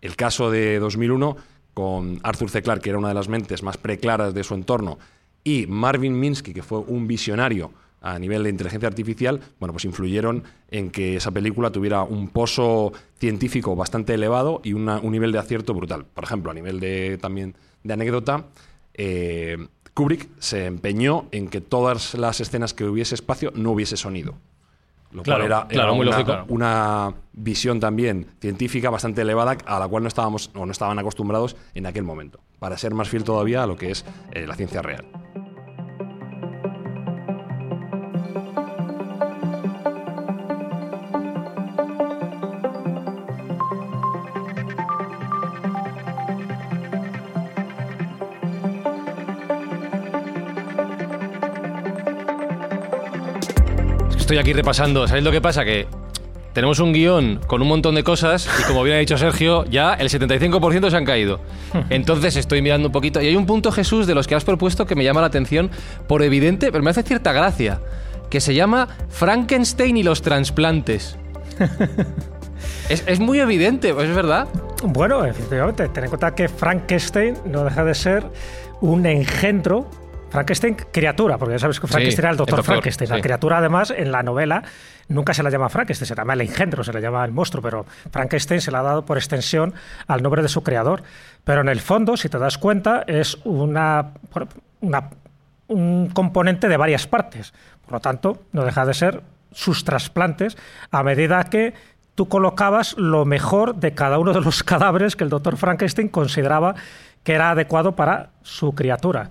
[0.00, 1.36] El caso de 2001
[1.74, 2.62] con Arthur C.
[2.62, 4.98] Clarke, que era una de las mentes más preclaras de su entorno,
[5.44, 7.70] y Marvin Minsky, que fue un visionario
[8.02, 12.92] a nivel de inteligencia artificial, bueno, pues influyeron en que esa película tuviera un pozo
[13.18, 16.04] científico bastante elevado y una- un nivel de acierto brutal.
[16.06, 18.46] Por ejemplo, a nivel de también de anécdota,
[18.94, 19.56] eh,
[19.94, 24.34] Kubrick se empeñó en que todas las escenas que hubiese espacio no hubiese sonido.
[25.12, 26.44] Lo Claro, cual era, claro, era muy una, lógico.
[26.54, 31.56] una visión también científica bastante elevada a la cual no estábamos o no estaban acostumbrados
[31.74, 34.82] en aquel momento, para ser más fiel todavía a lo que es eh, la ciencia
[34.82, 35.04] real.
[54.40, 55.06] Aquí repasando.
[55.06, 55.64] ¿Sabéis lo que pasa?
[55.64, 55.86] Que
[56.52, 59.94] tenemos un guion con un montón de cosas y como bien ha dicho Sergio, ya
[59.94, 61.40] el 75% se han caído.
[61.90, 63.20] Entonces estoy mirando un poquito.
[63.20, 65.70] Y hay un punto, Jesús, de los que has propuesto que me llama la atención
[66.08, 67.80] por evidente, pero me hace cierta gracia.
[68.30, 71.16] Que se llama Frankenstein y los trasplantes.
[72.90, 74.48] Es, es muy evidente, pues es verdad.
[74.82, 78.26] Bueno, efectivamente, ten en cuenta que Frankenstein no deja de ser
[78.80, 79.88] un engendro.
[80.30, 83.10] Frankenstein, criatura, porque ya sabes que Frankenstein Sí, era el doctor, el doctor, Frankenstein.
[83.10, 84.62] La criatura, además, en la novela
[85.08, 87.84] nunca se la llama Frankenstein, se llama el engendro, se le llama el monstruo, pero
[88.12, 89.74] Frankenstein se le ha dado por extensión
[90.06, 91.02] al nombre de su creador.
[91.44, 94.12] Pero en el fondo, si te das cuenta, es una,
[94.80, 95.10] una-
[95.68, 97.52] un componente de varias partes.
[97.84, 100.56] Por lo tanto, no deja de ser sus trasplantes
[100.92, 101.74] a medida que
[102.14, 106.74] tú colocabas lo mejor de cada uno de los cadáveres que el doctor Frankenstein consideraba
[107.24, 109.30] que era adecuado para su criatura.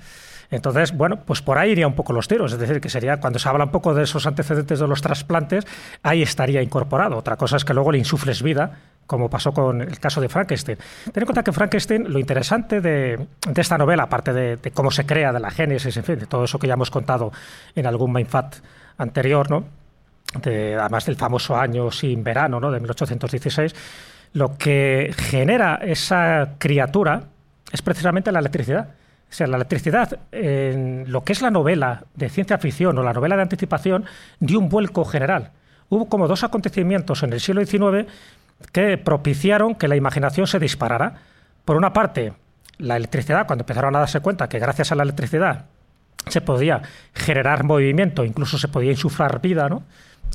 [0.51, 2.51] Entonces, bueno, pues por ahí iría un poco los tiros.
[2.53, 5.65] Es decir, que sería cuando se habla un poco de esos antecedentes de los trasplantes,
[6.01, 7.17] ahí estaría incorporado.
[7.17, 8.71] Otra cosa es que luego le insufles vida,
[9.05, 10.77] como pasó con el caso de Frankenstein.
[11.11, 15.05] Ten en cuenta que Frankenstein, lo interesante de, esta novela, aparte de, de cómo se
[15.05, 17.31] crea, de la génesis, en fin, de todo eso que ya hemos contado
[17.75, 18.55] en algún Mindfat
[18.97, 19.65] anterior, ¿no?
[20.41, 22.71] de- además del famoso año sin verano, ¿no?
[22.71, 23.75] de 1816,
[24.33, 27.23] lo que genera esa criatura
[27.71, 28.89] es precisamente la electricidad.
[29.29, 33.13] O sea, la electricidad, en lo que es la novela de ciencia ficción o la
[33.13, 34.05] novela de anticipación,
[34.39, 35.51] dio un vuelco general.
[35.89, 38.11] Hubo como dos acontecimientos en el siglo XIX
[38.71, 41.15] que propiciaron que la imaginación se disparara.
[41.63, 42.33] Por una parte,
[42.79, 45.65] la electricidad, cuando empezaron a darse cuenta que gracias a la electricidad
[46.27, 46.81] se podía
[47.13, 49.83] generar movimiento, incluso se podía insuflar vida, ¿no?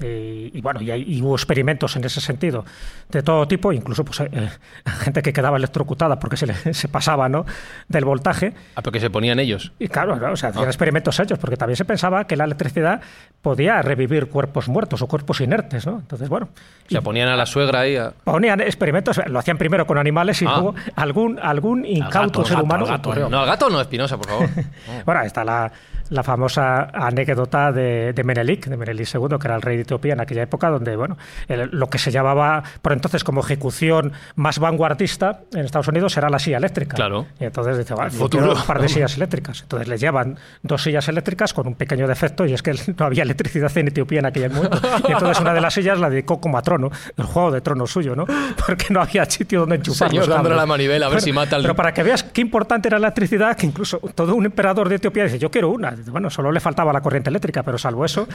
[0.00, 2.64] Eh, y bueno, y, hay- y hubo experimentos en ese sentido
[3.11, 4.50] de todo tipo, incluso pues, eh,
[5.02, 7.46] gente que quedaba electrocutada porque se, le, se pasaba ¿no?
[7.88, 8.54] del voltaje.
[8.74, 9.72] Ah, pero que se ponían ellos.
[9.78, 13.00] Y claro, claro, o sea, hacían experimentos hechos, porque también se pensaba que la electricidad
[13.40, 15.98] podía revivir cuerpos muertos o cuerpos inertes, ¿no?
[16.00, 16.48] Entonces, bueno,
[16.87, 17.96] O sea, ponían a la suegra ahí.
[17.96, 20.54] a- ponían experimentos, lo hacían primero con animales y Ah.
[20.54, 23.28] luego algún, algún incauto gato, ser gato, humano gato.
[23.28, 24.48] No, al gato no, Espinosa, por favor.
[25.04, 25.70] Bueno, está la,
[26.10, 30.12] la famosa anécdota de, de Menelik, de Menelik II, que era el rey de Etiopía
[30.12, 31.16] en aquella época, donde bueno,
[31.48, 36.28] el- lo que se llamaba por entonces como ejecución más vanguardista en Estados Unidos era
[36.28, 36.94] la silla eléctrica.
[36.96, 37.26] Claro.
[37.40, 38.44] Y entonces dice, "Va, yo futuro.
[38.46, 39.62] quiero un par de sillas eléctricas.
[39.62, 43.22] Entonces le llevan dos sillas eléctricas con un pequeño defecto y es que no había
[43.22, 44.78] electricidad en Etiopía en aquel momento.
[45.08, 47.86] Y entonces una de las sillas la dedicó como a trono, el juego de trono
[47.86, 48.26] suyo, ¿no?
[48.66, 51.62] Porque no había sitio donde enchufar Señor, dándole la manivela, a ver si mata al-
[51.62, 54.96] Pero para que veas qué importante era la electricidad, que incluso todo un emperador de
[54.96, 55.93] Etiopía dice, yo quiero una.
[56.11, 58.28] Bueno, solo le faltaba la corriente eléctrica, pero salvo eso.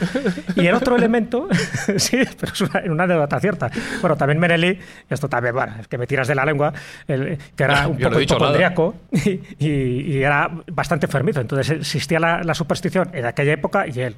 [0.56, 1.48] Y el otro elemento,
[1.96, 3.70] sí, pero es una, una anécdota cierta.
[4.00, 6.72] Bueno, también Menelí, esto también, bueno, es que me tiras de la lengua,
[7.08, 11.40] el- que era un poco hipocondriaco y, y- y era bastante enfermizo.
[11.40, 14.16] Entonces existía la, la superstición en aquella época y él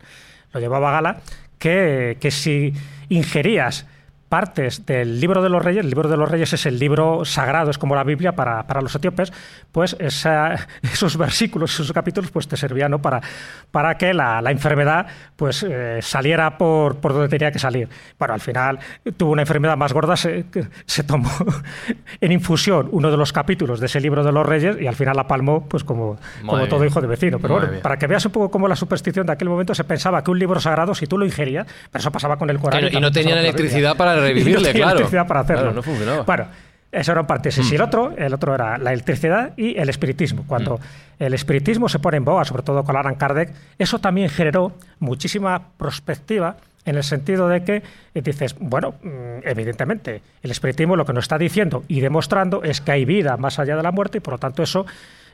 [0.52, 1.16] lo llevaba a gala,
[1.58, 2.72] que, que si
[3.08, 3.86] ingerías
[4.32, 7.70] partes del libro de los reyes, el libro de los reyes es el libro sagrado,
[7.70, 9.30] es como la Biblia para, para los etíopes,
[9.72, 13.02] pues esa- esos versículos, esos capítulos, pues te servían ¿no?
[13.02, 13.20] para,
[13.70, 17.90] para que la, la enfermedad pues eh, saliera por, por donde tenía que salir.
[18.18, 18.78] Bueno, al final
[19.18, 20.46] tuvo una enfermedad más gorda, se,
[20.86, 21.30] se tomó
[22.22, 25.14] en infusión uno de los capítulos de ese libro de los reyes y al final
[25.14, 26.16] la palmó pues como,
[26.46, 27.38] como todo hijo de vecino.
[27.38, 29.84] Pero Madre bueno, para que veas un poco cómo la superstición de aquel momento se
[29.84, 32.80] pensaba que un libro sagrado, si tú lo ingerías, pero eso pasaba con el Corán.
[32.80, 34.92] Claro, y también no tenían electricidad para Y no revivirle, claro.
[34.92, 35.62] electricidad para hacerlo.
[35.62, 36.22] Claro, no funcionaba.
[36.22, 36.46] Bueno,
[36.92, 37.72] eso era un paréntesis.
[37.72, 40.44] Y el otro, el otro era la electricidad y el espiritismo.
[40.46, 40.78] Cuando
[41.18, 45.68] el espiritismo se pone en boga, sobre todo con Alan Kardec, eso también generó muchísima
[45.78, 47.82] prospectiva en el sentido de que
[48.14, 52.80] eh, dices, bueno, mm, evidentemente, el espiritismo lo que nos está diciendo y demostrando es
[52.80, 54.84] que hay vida más allá de la muerte y por lo tanto eso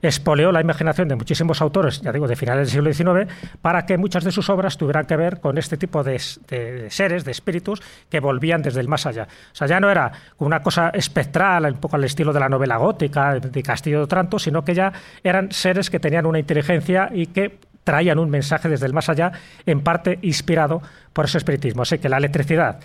[0.03, 3.99] espoleó la imaginación de muchísimos autores, ya digo, de finales del siglo XIX, para que
[3.99, 8.21] muchas de sus obras tuvieran que ver con este tipo de, seres, de espíritus, que
[8.21, 9.29] volvían desde el más allá.
[9.53, 12.77] O sea, ya no era una cosa espectral, un poco al estilo de la novela
[12.77, 17.27] gótica, de Castillo de Otranto, sino que ya eran seres que tenían una inteligencia y
[17.27, 19.33] que traían un mensaje desde el más allá,
[19.65, 20.83] en parte inspirado
[21.15, 21.83] por ese espiritismo.
[21.83, 22.81] Así que la electricidad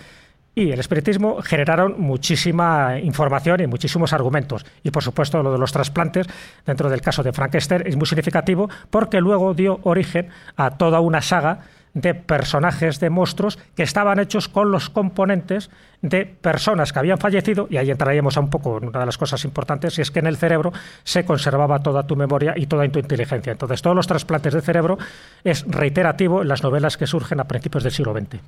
[0.54, 4.64] y el espiritismo generaron muchísima información y muchísimos argumentos.
[4.82, 6.26] Y por supuesto lo de los trasplantes,
[6.64, 11.20] dentro del caso de Frankenstein, es muy significativo porque luego dio origen a toda una
[11.22, 11.60] saga
[11.94, 15.70] de personajes, de monstruos, que estaban hechos con los componentes
[16.02, 19.16] de personas que habían fallecido, y ahí entraríamos a un poco en una de las
[19.16, 20.72] cosas importantes, y es que en el cerebro
[21.04, 23.52] se conservaba toda tu memoria y toda tu inteligencia.
[23.52, 24.98] Entonces, todos los trasplantes de cerebro
[25.44, 28.40] es reiterativo en las novelas que surgen a principios del siglo XX.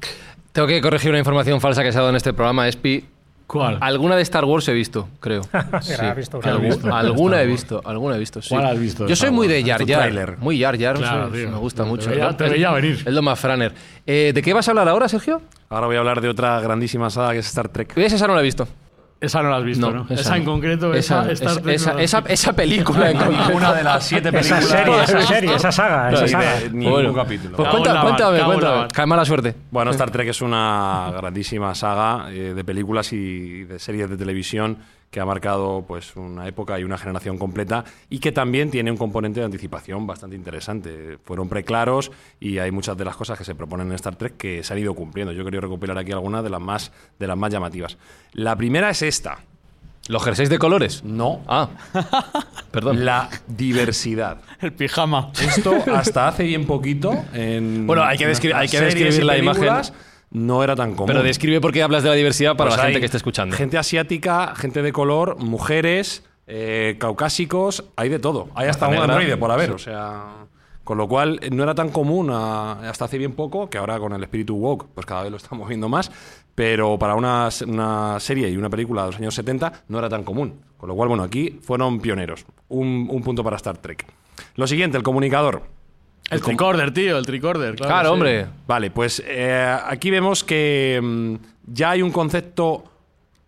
[0.53, 3.16] Tengo que corregir una información falsa que se ha dado en este programa, Espi.
[3.47, 3.79] ¿Cuál?
[3.81, 5.43] Alguna de Star Wars he visto, creo.
[5.89, 6.47] Mira, ha visto una.
[6.53, 6.95] Algu- ¿Has visto?
[6.97, 7.51] alguna he Wars.
[7.53, 8.49] visto, alguna he visto, sí.
[8.49, 9.55] ¿Cuál has visto de Yo soy Star muy Wars?
[9.57, 10.01] de Yar Tu Yar.
[10.01, 10.39] tráiler.
[10.39, 11.51] Muy Yar Yar, Claro, eso tío.
[11.51, 12.11] me gusta Te mucho.
[12.11, 13.03] veía- te veía venir.
[13.07, 13.73] Es lo más franer.
[14.05, 15.41] Eh, ¿De qué vas a hablar ahora, Sergio?
[15.69, 17.97] Ahora voy a hablar de otra grandísima saga que es Star Trek.
[17.97, 18.67] Esa esa no la he visto.
[19.19, 20.07] Esa no la has visto, ¿no?
[20.11, 23.57] Esa, en concreto, esa, esa, Star Trek esa, esa- esa película en concreto.
[23.57, 24.67] Una de las siete Esa películas.
[24.69, 26.55] serie, esa serie, esa saga, esa Ni saga.
[26.61, 27.57] de- ningún Bueno, capítulo.
[27.57, 28.43] Pues cuéntame, cuéntame.
[28.43, 28.89] mar.
[28.93, 29.55] Cae mala suerte.
[29.71, 34.79] Bueno, Star Trek es una grandísima saga eh, de películas y de series de televisión
[35.11, 38.97] que ha marcado pues una época y una generación completa y que también tiene un
[38.97, 41.19] componente de anticipación bastante interesante.
[41.25, 44.63] Fueron preclaros y hay muchas de las cosas que se proponen en Star Trek que
[44.63, 45.33] se han ido cumpliendo.
[45.33, 47.97] Yo quería recopilar aquí algunas de las más de las más llamativas.
[48.33, 49.39] La primera es esta.
[50.09, 51.03] ¿Los jerseys de colores?
[51.03, 51.41] No.
[51.49, 51.69] Ah,
[52.71, 53.05] perdón.
[53.05, 54.39] La diversidad.
[54.61, 55.33] El pijama.
[55.41, 59.69] Esto hasta hace bien poquito en Bueno, hay que descri- hay que describir la imagen.
[60.31, 61.07] No era tan común.
[61.07, 63.57] Pero describe por qué hablas de la diversidad para Pues la gente que esté escuchando.
[63.57, 68.49] Gente asiática, gente de color, mujeres, eh, caucásicos, hay de todo.
[68.55, 70.25] Hay hasta un androide por haber, o sea.
[70.85, 74.13] Con lo cual, no era tan común a- hasta hace bien poco, que ahora con
[74.13, 76.13] el espíritu woke, pues cada vez lo estamos viendo más.
[76.55, 80.23] Pero para una, una serie y una película de los años 70 no era tan
[80.23, 80.61] común.
[80.77, 82.47] Con lo cual, bueno, aquí fueron pioneros.
[82.69, 84.07] Un, un punto para Star Trek.
[84.55, 85.63] Lo siguiente, el comunicador.
[86.31, 87.77] El tricorder, tío, el tricorder.
[87.77, 88.13] Claro, Claro, sí.
[88.15, 88.47] hombre.
[88.67, 91.35] Vale, pues eh, aquí vemos que mm,
[91.73, 92.85] ya hay un concepto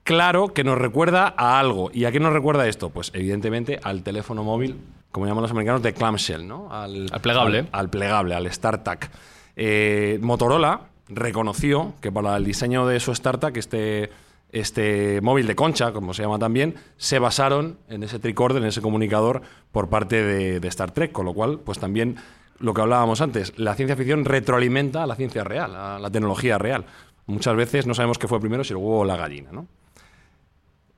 [0.05, 1.91] claro que nos recuerda a algo.
[1.93, 2.91] ¿Y a qué nos recuerda esto?
[2.91, 4.77] Pues evidentemente al teléfono móvil,
[5.11, 6.73] como llaman los americanos, de clamshell, ¿no?
[6.73, 7.59] Al, Al plegable.
[7.59, 9.11] Al, al plegable, al StarTAC.
[9.57, 14.11] Eh, Motorola reconoció que para el diseño de su StarTAC, este,
[14.53, 18.81] este móvil de concha, como se llama también, se basaron en ese tricorder, en ese
[18.81, 22.17] comunicador por parte de, de Star Trek, con lo cual, pues también
[22.61, 26.59] lo que hablábamos antes, la ciencia ficción retroalimenta a la ciencia real, a la tecnología
[26.59, 26.85] real.
[27.27, 29.67] Muchas veces no sabemos qué fue primero, si el huevo o la gallina, ¿no?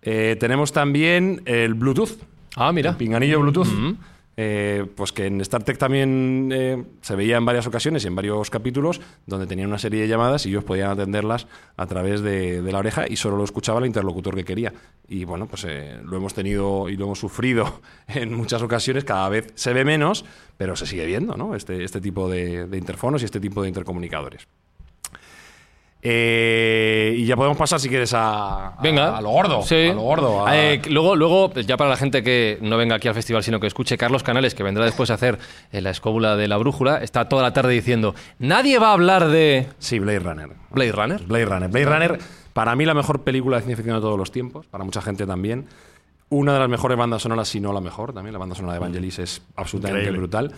[0.02, 2.18] Eh, tenemos también el Bluetooth.
[2.56, 2.90] Ah, mira.
[2.90, 3.68] El pinganillo Bluetooth.
[4.42, 8.16] Eh, pues que en Star Trek también eh, se veía en varias ocasiones y en
[8.16, 12.62] varios capítulos donde tenían una serie de llamadas y ellos podían atenderlas a través de,
[12.62, 14.72] la oreja y solo lo escuchaba el interlocutor que quería.
[15.06, 19.28] Y bueno, pues eh, lo hemos tenido y lo hemos sufrido en muchas ocasiones, cada
[19.28, 20.24] vez se ve menos,
[20.56, 21.54] pero se sigue viendo ¿no?
[21.54, 24.48] este, este tipo de, de interfonos y este tipo de intercomunicadores.
[26.02, 29.16] Eh, y ya podemos pasar, si quieres, a, a- Venga.
[29.16, 29.62] a lo gordo.
[29.62, 29.88] Sí.
[29.88, 30.46] A lo gordo.
[30.46, 33.60] a- Eh, luego, luego, ya para la gente que no venga aquí al festival, sino
[33.60, 35.38] que escuche Carlos Canales, que vendrá después a hacer
[35.72, 39.28] eh, la escóbula de la brújula, está toda la tarde diciendo: Nadie va a hablar
[39.28, 40.48] de Sí, Blade Runner.
[40.70, 41.22] Blade Runner.
[41.22, 41.68] Blade Runner.
[41.70, 42.18] Blade Runner,
[42.52, 44.66] para mí, la mejor película de ciencia ficción de todos los tiempos.
[44.66, 45.66] Para mucha gente también.
[46.30, 48.32] Una de las mejores bandas sonoras, si no la mejor también.
[48.32, 50.18] La banda sonora de Evangelis es absolutamente Increíble.
[50.20, 50.52] brutal.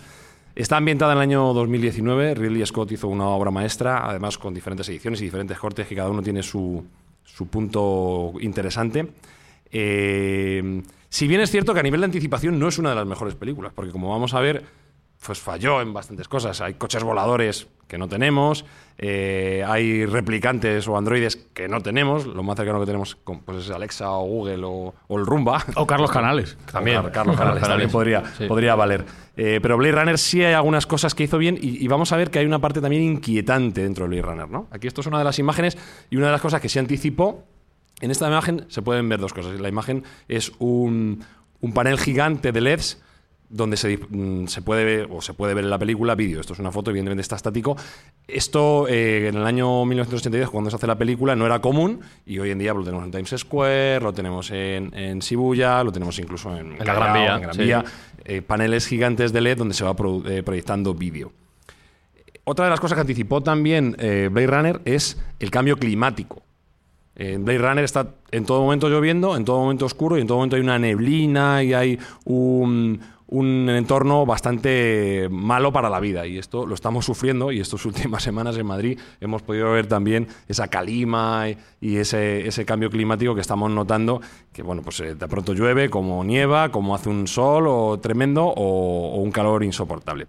[0.55, 2.35] Está ambientada en el año 2019.
[2.35, 6.11] Ridley Scott hizo una obra maestra, además con diferentes ediciones y diferentes cortes, que cada
[6.11, 6.85] uno tiene su,
[7.25, 9.09] su punto interesante.
[9.71, 13.07] Eh, si bien es cierto que a nivel de anticipación no es una de las
[13.07, 14.63] mejores películas, porque como vamos a ver,
[15.25, 16.61] pues falló en bastantes cosas.
[16.61, 18.67] Hay coches voladores que no tenemos,
[18.99, 23.65] eh, hay replicantes o androides que no tenemos, lo más cercano que tenemos con, pues
[23.65, 25.65] es Alexa o Google o, o el Rumba.
[25.77, 26.57] O Carlos Canales.
[26.73, 28.47] También, Carlos Canales, también podría, Sí.
[28.47, 29.05] podría valer.
[29.37, 32.17] Eh, pero Blade Runner sí hay algunas cosas que hizo bien y, y vamos a
[32.17, 34.49] ver que hay una parte también inquietante dentro de Blade Runner.
[34.51, 34.69] ¿no?
[34.71, 35.79] Aquí esto es una de las imágenes
[36.11, 37.45] y una de las cosas que se anticipó.
[38.01, 39.59] En esta imagen se pueden ver dos cosas.
[39.61, 41.25] La imagen es un,
[41.61, 43.01] un panel gigante de LEDs
[43.53, 46.41] donde se, mm, se puede ver, o se puede ver en la película vídeo.
[46.41, 47.77] Esto es una foto, evidentemente está estático.
[48.27, 52.39] Esto eh, en el año 1982, cuando se hace la película, no era común y
[52.39, 56.19] hoy en día lo tenemos en Times Square, lo tenemos en, en Shibuya, lo tenemos
[56.19, 57.63] incluso en, En la Gran Vía, en Gran sí.
[57.63, 57.85] Vía.
[58.25, 59.95] Eh, paneles gigantes de LED donde se va
[60.27, 61.33] eh, proyectando vídeo.
[62.45, 66.43] Otra de las cosas que anticipó también eh, Blade Runner es el cambio climático.
[67.15, 70.39] En Blade Runner está en todo momento lloviendo, en todo momento oscuro y en todo
[70.39, 73.01] momento hay una neblina y hay un,
[73.33, 76.27] un entorno bastante malo para la vida.
[76.27, 80.29] Y esto lo estamos sufriendo y estas últimas semanas en Madrid hemos podido ver también
[80.49, 81.47] esa calima
[81.81, 84.21] y, ese cambio climático que estamos notando,
[84.53, 88.45] que bueno, pues eh, de pronto llueve, como nieva, como hace un sol o tremendo
[88.45, 90.27] o- o un calor insoportable.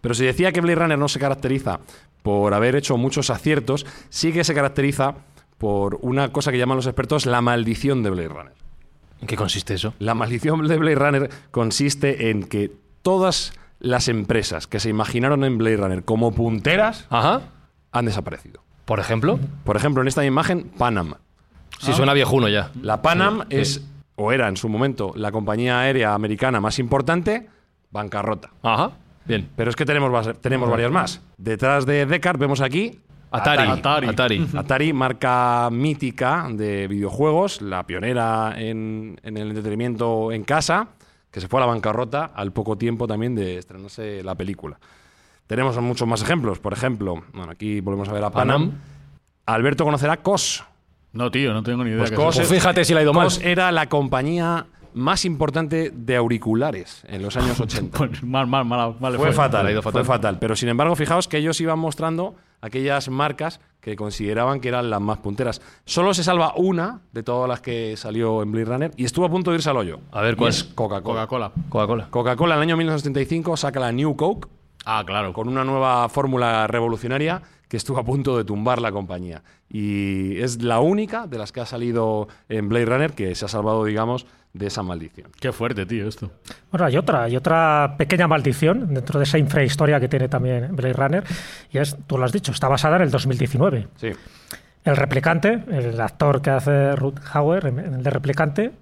[0.00, 1.80] Pero si decía que Blade Runner no se caracteriza
[2.22, 5.14] por haber hecho muchos aciertos, sí que se caracteriza
[5.58, 8.52] por una cosa que llaman los expertos la maldición de Blade Runner.
[9.22, 9.94] ¿En qué consiste eso?
[10.00, 12.70] La maldición de Blade Runner consiste en que
[13.02, 17.40] todas las empresas que se imaginaron en Blade Runner como punteras Ajá.
[17.92, 18.62] han desaparecido.
[18.84, 19.38] Por ejemplo.
[19.64, 21.14] Por ejemplo, en esta imagen, Panam.
[21.78, 22.70] Sí, suena viejuno ya.
[22.82, 23.88] La Panam Sí, es, sí.
[24.16, 27.48] o era en su momento, la compañía aérea americana más importante,
[27.90, 28.50] bancarrota.
[28.62, 28.90] Ajá.
[29.24, 29.48] Bien.
[29.56, 31.20] Pero es que tenemos, tenemos varias más.
[31.38, 32.98] Detrás de Deckard vemos aquí
[33.32, 33.68] Atari.
[33.68, 34.08] Atari.
[34.08, 34.46] Atari.
[34.56, 40.88] Atari, marca mítica de videojuegos, la pionera en, en el entretenimiento en casa,
[41.30, 44.78] que se fue a la bancarrota al poco tiempo también de estrenarse la película.
[45.46, 46.58] Tenemos muchos más ejemplos.
[46.58, 48.70] Por ejemplo, bueno, aquí volvemos a ver a Panam.
[48.70, 48.80] Panam.
[49.46, 50.64] Alberto conocerá COS.
[51.12, 52.00] No, tío, no tengo ni idea.
[52.00, 53.24] Pues Cos es Pues fíjate si la ha ido mal.
[53.24, 57.96] Cos era la compañía más importante de auriculares en los años 80.
[57.98, 58.94] Pues mal, mal, mal.
[59.16, 60.38] Fue, fatal, Le ha ido fue fatal.
[60.38, 65.00] Pero sin embargo, fijaos que ellos iban mostrando aquellas marcas que consideraban que eran las
[65.00, 65.60] más punteras.
[65.84, 69.28] Solo se salva una de todas las que salió en Blade Runner y estuvo a
[69.30, 69.98] punto de irse al hoyo.
[70.12, 70.50] A ver, Y ¿cuál?
[70.50, 71.26] es Coca-Cola.
[71.26, 71.52] Coca-Cola.
[71.68, 72.06] Coca-Cola.
[72.10, 74.48] Coca-Cola en el año 1975 saca la New Coke
[74.84, 75.32] Ah, claro.
[75.32, 79.42] con una nueva fórmula revolucionaria que estuvo a punto de tumbar la compañía.
[79.70, 83.48] Y es la única de las que ha salido en Blade Runner que se ha
[83.48, 85.30] salvado, digamos, de esa maldición.
[85.40, 86.30] Qué fuerte, tío, esto.
[86.70, 90.92] Bueno, hay otra, hay otra pequeña maldición dentro de esa infrahistoria que tiene también Blade
[90.92, 91.24] Runner,
[91.72, 93.88] y es, tú lo has dicho, está basada en el 2019.
[93.96, 94.10] Sí.
[94.84, 98.72] El replicante, el actor que hace Ruth Hauer, en el de replicante,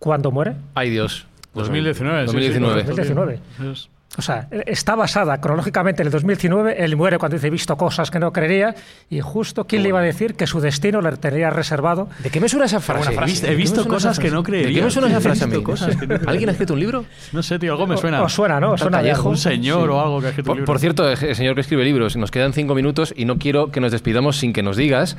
[0.00, 0.56] ¿cuándo muere?
[0.74, 1.28] Ay, Dios.
[1.54, 2.22] 2019.
[2.22, 2.80] sí, 2019.
[2.80, 3.40] sí, 2019.
[4.18, 6.84] O sea, está basada cronológicamente en el 2019.
[6.84, 8.74] Él muere cuando dice he visto cosas que no creería.
[9.08, 12.10] Y justo, ¿quién le iba a decir que su destino le tenía reservado?
[12.18, 13.14] ¿De qué me suena esa frase?
[13.14, 14.84] He visto- he ¿De qué me visto suena esa cosas que no ¿De qué creería.
[14.84, 15.62] me suena esa frase a mí?
[15.64, 16.20] creería.
[16.28, 17.04] ¿Alguien ha escrito un libro?
[17.32, 18.22] No sé, tío, algo me suena.
[18.22, 18.72] Os suena, ¿no?
[18.72, 19.30] Os suena algo.
[19.30, 20.66] Un señor o algo que ha escrito un Por, libro.
[20.66, 23.70] por cierto, el el señor que escribe libros, nos quedan cinco minutos y no quiero
[23.70, 25.16] que nos despidamos sin que nos digas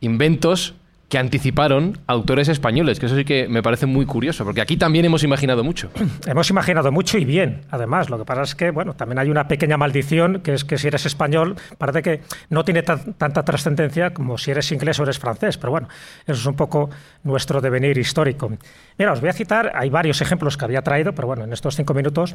[0.00, 0.74] inventos
[1.08, 5.04] que anticiparon autores españoles, que eso sí que me parece muy curioso, porque aquí también
[5.04, 5.88] hemos imaginado mucho.
[6.26, 8.10] Hemos imaginado mucho y bien, además.
[8.10, 10.88] Lo que pasa es que, bueno, también hay una pequeña maldición, que es que si
[10.88, 15.20] eres español, parece que no tiene tan- tanta trascendencia como si eres inglés o eres
[15.20, 15.58] francés.
[15.58, 15.88] Pero bueno,
[16.26, 16.90] eso es un poco
[17.22, 18.50] nuestro devenir histórico.
[18.98, 21.76] Mira, os voy a citar, hay varios ejemplos que había traído, pero bueno, en estos
[21.76, 22.34] cinco minutos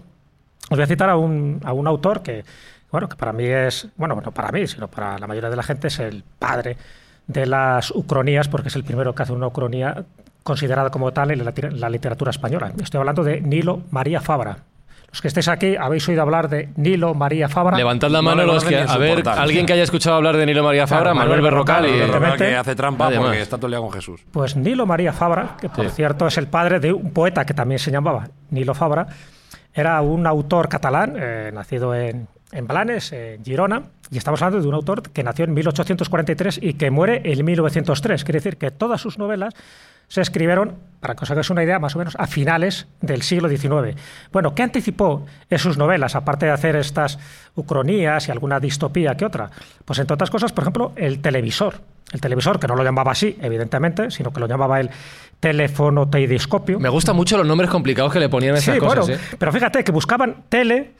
[0.69, 2.45] os voy a citar a un, a un autor que,
[2.89, 5.63] bueno, que para mí es, bueno, no para mí, sino para la mayoría de la
[5.63, 6.77] gente es el padre
[7.31, 10.03] de las ucronías, porque es el primero que hace una ucronía
[10.43, 11.45] considerada como tal en
[11.79, 12.71] la, literatura española.
[12.81, 14.57] Estoy hablando de Nilo María Fabra.
[15.11, 17.75] Los que estéis aquí habéis oído hablar de Nilo María Fabra.
[17.75, 19.39] Levantad la No mano los que, a ver, portal.
[19.39, 21.99] alguien que haya escuchado hablar de Nilo María Fabra, Claro, Manuel Manuel Berrocal y...
[21.99, 23.27] Berrocal, que hace trampa Además.
[23.27, 24.21] porque está todo el día con Jesús.
[24.31, 25.95] Pues Nilo María Fabra, que por Sí.
[25.97, 29.07] cierto es el padre de un poeta que también se llamaba Nilo Fabra,
[29.73, 34.67] era un autor catalán, eh, nacido en, en Blanes, en Girona, y estamos hablando de
[34.67, 38.23] un autor que nació en 1843 y que muere en 1903.
[38.25, 39.53] Quiere decir que todas sus novelas
[40.09, 43.47] se escribieron, para que os hagáis una idea, más o menos a finales del siglo
[43.47, 43.97] XIX.
[44.33, 47.17] Bueno, ¿qué anticipó en sus novelas, aparte de hacer estas
[47.55, 49.49] ucronías y alguna distopía que otra?
[49.85, 51.75] Pues entre otras cosas, por ejemplo, el televisor.
[52.11, 54.89] El televisor, que no lo llamaba así, evidentemente, sino que lo llamaba el
[55.39, 56.77] teléfono teidiscopio.
[56.77, 59.35] Me gustan mucho los nombres complicados que le ponían a esas Sí, cosas, bueno, ¿eh?
[59.39, 60.91] pero fíjate que buscaban tele,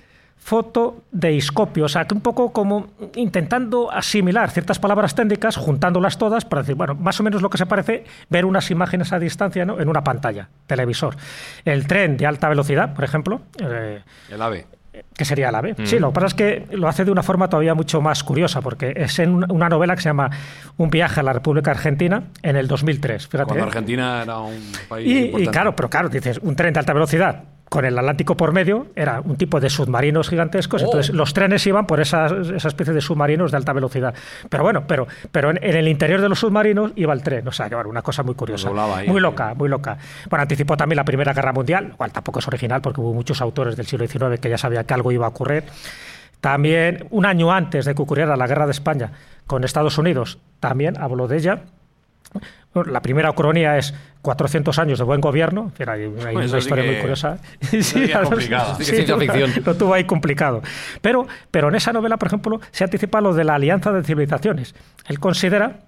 [0.44, 6.46] foto, deiscopio, o sea, que un poco como intentando asimilar ciertas palabras técnicas, juntándolas todas
[6.46, 9.66] para decir, bueno, más o menos lo que se parece ver unas imágenes a distancia
[9.66, 9.80] ¿no?
[9.80, 11.16] en una pantalla, televisor.
[11.64, 14.66] El tren de alta velocidad, por ejemplo, eh, El ave.
[15.16, 15.76] que sería el AVE.
[15.86, 18.62] Sí, lo que pasa es que lo hace de una forma todavía mucho más curiosa,
[18.62, 20.30] porque es en una- novela que se llama
[20.78, 23.28] Un viaje a la República Argentina en el 2003.
[23.28, 23.66] Fíjate, Cuando.
[23.68, 25.52] Argentina era un país Y, y importante.
[25.52, 29.22] claro, pero claro, dices, un tren de alta velocidad con el Atlántico por medio era
[29.22, 33.50] un tipo de submarinos gigantescos, entonces los trenes iban por esa, esa especie de submarinos
[33.50, 34.14] de alta velocidad.
[34.50, 37.52] Pero bueno, pero, pero en, en el interior de los submarinos iba el tren, o
[37.54, 38.70] sea, que bueno, una cosa muy curiosa.
[38.98, 39.98] ahí, muy loca, muy loca.
[40.30, 43.42] Bueno, anticipó también la Primera Guerra Mundial, lo cual tampoco es original porque hubo muchos
[43.42, 45.64] autores del siglo XIX que ya sabían que algo iba a ocurrir.
[46.42, 49.14] También, un año antes de que ocurriera la Guerra de España
[49.48, 51.62] con Estados Unidos, también habló de ella.
[52.86, 55.64] La primera ucronía es 400 años de buen gobierno.
[55.64, 57.38] En fin, Hay, hay Eso una sí historia que- muy curiosa.
[57.62, 58.76] sí complicado.
[58.78, 59.52] Sí ciencia ficción.
[59.66, 60.62] Lo tuvo ahí complicado.
[61.02, 64.74] Pero, pero en esa novela, por ejemplo, se anticipa lo de la alianza de civilizaciones.
[65.08, 65.80] Él considera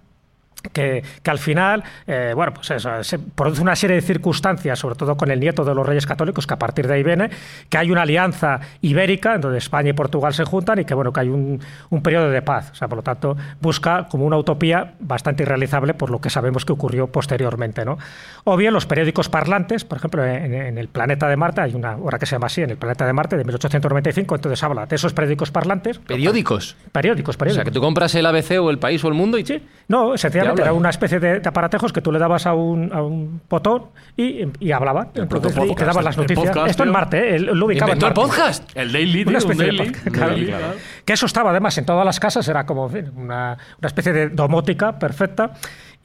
[0.71, 4.95] que, que al final, eh, bueno, pues eso, se produce una serie de circunstancias, sobre
[4.95, 7.29] todo con el nieto de los reyes católicos, que a partir de ahí viene,
[7.69, 11.11] que hay una alianza ibérica, en donde España y Portugal se juntan y que, bueno,
[11.11, 11.59] que hay un,
[11.89, 12.71] un periodo de paz.
[12.71, 16.65] O sea, por lo tanto, busca como una utopía bastante irrealizable por lo que sabemos
[16.65, 17.97] que ocurrió posteriormente, ¿no?
[18.45, 21.95] O bien los periódicos parlantes, por ejemplo, en, en el planeta de Marte, hay una
[21.97, 24.95] obra que se llama así, en el planeta de Marte, de 1895, entonces habla de
[24.95, 25.99] esos periódicos parlantes.
[25.99, 26.75] Periódicos.
[26.91, 27.55] Periódicos, O periódicos.
[27.55, 29.45] sea, que tú compras el ABC o el País o el Mundo y...
[29.45, 29.61] Sí.
[29.87, 33.01] No, sencillamente era una especie de, de aparatejos que tú le dabas a un, a
[33.01, 33.85] un botón
[34.15, 35.07] y, y hablaba.
[35.15, 36.47] Entonces, y protopodcast, te daban las noticias.
[36.47, 36.91] podcast, Esto en.
[36.91, 37.39] Marte, ¿eh?
[37.39, 38.43] Lo ubicaba en ¿Inventó el Marte.
[38.43, 38.71] podcast?
[38.77, 39.85] El Daily, Una un especie de Daily.
[39.85, 40.31] podcast, Un claro.
[40.31, 40.63] Daily, claro.
[40.65, 40.79] claro.
[41.05, 44.97] Que eso estaba además en todas las casas, era como una, una especie de domótica
[44.99, 45.53] perfecta.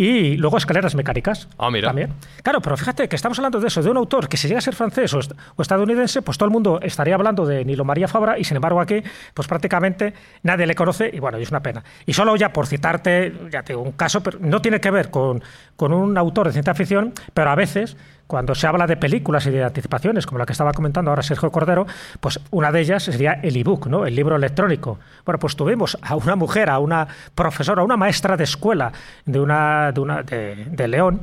[0.00, 1.48] Y luego escaleras mecánicas.
[1.58, 1.88] Ah, mira.
[1.88, 2.14] También.
[2.44, 4.62] Claro, pero fíjate que estamos hablando de eso, de un autor que si llega a
[4.62, 8.06] ser francés o, est- o estadounidense, pues todo el mundo estaría hablando de Nilo María
[8.06, 9.02] Fabra y sin embargo aquí,
[9.34, 11.82] pues prácticamente nadie le conoce y bueno, y es una pena.
[12.06, 15.10] Y solo ya por citarte, ya te digo, un caso, pero no tiene que ver
[15.10, 15.42] con,
[15.74, 17.96] con un autor de ciencia ficción, pero a veces
[18.28, 21.50] cuando se habla de películas y de anticipaciones, como la que estaba comentando ahora Sergio
[21.50, 21.86] Cordero,
[22.20, 24.06] pues una de ellas sería el ebook, ¿no?
[24.06, 24.98] el libro electrónico.
[25.24, 28.92] Bueno, pues tuvimos a una mujer, a una profesora, a una maestra de escuela
[29.24, 31.22] de, una, de, una, de, León,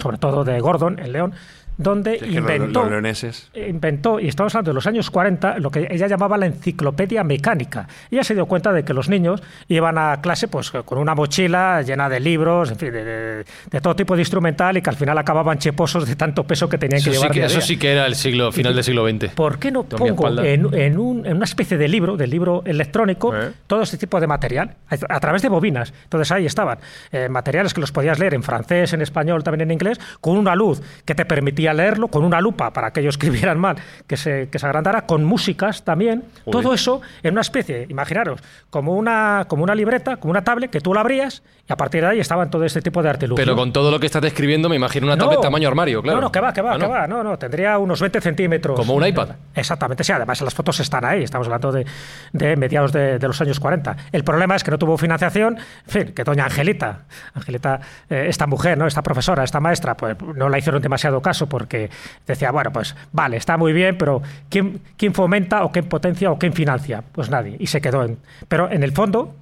[0.00, 1.34] sobre todo de Gordon, en León,
[1.76, 3.50] donde que inventó, los leoneses.
[3.54, 7.88] inventó, y estamos hablando de los años 40, lo que ella llamaba la enciclopedia mecánica.
[8.10, 11.82] Ella se dio cuenta de que los niños iban a clase pues con una mochila
[11.82, 14.96] llena de libros, en fin, de, de- de todo tipo de instrumental y que al
[14.96, 17.30] final acababan cheposos de tanto peso que tenían Eso, que sí llevar.
[17.32, 19.30] que, día a eso sí que era el siglo final del siglo XX.
[19.34, 23.34] ¿Por qué no pongo en, en un- en una especie de libro, de libro electrónico,
[23.36, 23.50] ¿Eh?
[23.66, 25.92] todo este tipo de material a, a través de bobinas?
[26.04, 26.78] Entonces ahí estaban
[27.12, 30.54] eh, materiales que los podías leer en francés, en español, también en inglés, con una
[30.54, 34.48] luz que te permitía leerlo, con una lupa para aquellos que vieran mal, que se,
[34.50, 36.24] que se agrandara, con músicas también.
[36.44, 36.62] Joder.
[36.62, 38.40] Todo eso en una especie, imaginaros,
[38.70, 42.02] como una, como una libreta, como una tablet que tú la abrías y a partir
[42.02, 43.42] de ahí estaban todo este tipo de artilugios.
[43.44, 46.18] Pero con todo lo que estás describiendo, me imagino una tablet tamaño armario, claro.
[46.20, 46.90] No, no, que va, que va, Ah, que no.
[46.90, 47.06] va.
[47.06, 48.78] No, no, tendría unos 20 centímetros.
[48.78, 49.30] Como un iPad.
[49.54, 50.12] Exactamente, sí.
[50.12, 51.22] Además, las fotos están ahí.
[51.22, 51.86] Estamos hablando de,
[52.32, 53.96] de mediados de, de los años 40.
[54.12, 55.56] El problema es que no tuvo financiación.
[55.56, 57.04] En fin, que doña Angelita,
[57.34, 58.86] Angelita, eh, esta mujer, ¿no?
[58.86, 61.88] esta profesora, esta maestra, pues no la hicieron demasiado caso porque
[62.26, 66.38] decía, bueno, pues vale, está muy bien, pero ¿quién, quién fomenta o quién potencia o
[66.38, 67.02] quién financia?
[67.12, 67.56] Pues nadie.
[67.58, 68.18] Y se quedó en.
[68.48, 69.34] Pero en el fondo,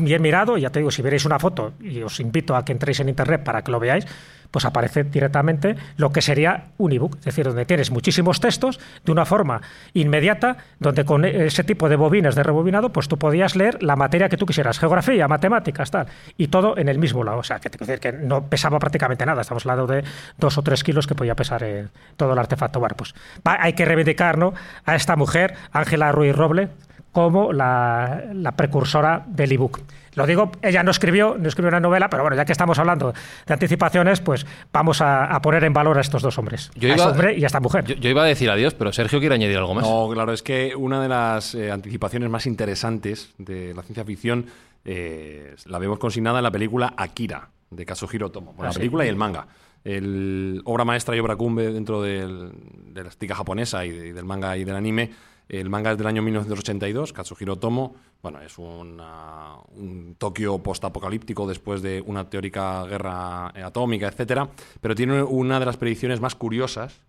[0.00, 3.00] bien mirado, ya te digo, si veréis una foto, y os invito a que entréis
[3.00, 4.06] en internet para que lo veáis,
[4.54, 9.10] pues aparece directamente lo que sería un ebook, es decir, donde tienes muchísimos textos de
[9.10, 9.60] una forma
[9.94, 14.28] inmediata, donde con ese tipo de bobinas de rebobinado, pues tú podías leer la materia
[14.28, 17.38] que tú quisieras, geografía, matemáticas, tal, y todo en el mismo lado.
[17.38, 20.04] O sea, que, decir que no pesaba prácticamente nada, estamos hablando de
[20.38, 22.78] dos o tres kilos que podía pesar eh, todo el artefacto.
[22.78, 24.54] Bueno, pues hay que reivindicar ¿no?
[24.84, 26.68] a esta mujer, Ángela Ruiz Roble,
[27.14, 29.80] como la, la precursora del ebook.
[30.16, 33.12] Lo digo, ella no escribió, no escribió una novela, pero bueno, ya que estamos hablando
[33.46, 36.70] de anticipaciones, pues vamos a, a poner en valor a estos dos hombres.
[36.76, 37.84] Yo a iba- ese hombre y a esta mujer.
[37.84, 39.84] Yo, yo iba a decir adiós, pero Sergio quiere añadir algo más.
[39.84, 44.46] No, claro, es que una de las eh, anticipaciones más interesantes de la ciencia ficción
[44.84, 48.52] eh, la vemos consignada en la película Akira, de Kazuhiro Otomo.
[48.52, 48.78] Bueno, Ah, la sí.
[48.80, 49.46] película y el manga.
[49.84, 52.50] El obra maestra y obra cumbre dentro del-
[52.92, 55.10] de la estética japonesa y, de- y del manga y del anime.
[55.48, 57.94] El manga es del año 1982, Katsuhiro Otomo.
[58.22, 64.48] Bueno, es una- un Tokio postapocalíptico después de una teórica guerra atómica, etcétera.
[64.80, 67.00] Pero tiene una de las predicciones más curiosas,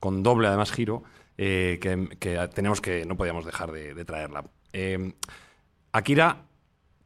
[0.00, 1.02] con doble además giro,
[1.36, 4.44] eh, que, que tenemos que no podíamos dejar de, de traerla.
[4.72, 5.12] Eh,
[5.92, 6.42] Akira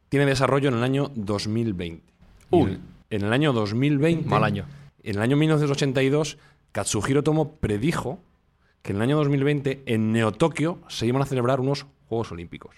[0.09, 2.03] tiene desarrollo en el año 2020.
[2.51, 2.71] Y Uy.
[2.71, 4.65] En, en el año 2020, Mal año.
[5.03, 6.37] en el año 1982,
[6.71, 8.19] Katsuhiro Tomo predijo
[8.81, 12.75] que en el año 2020 en Neo-Tokio se iban a celebrar unos Juegos Olímpicos.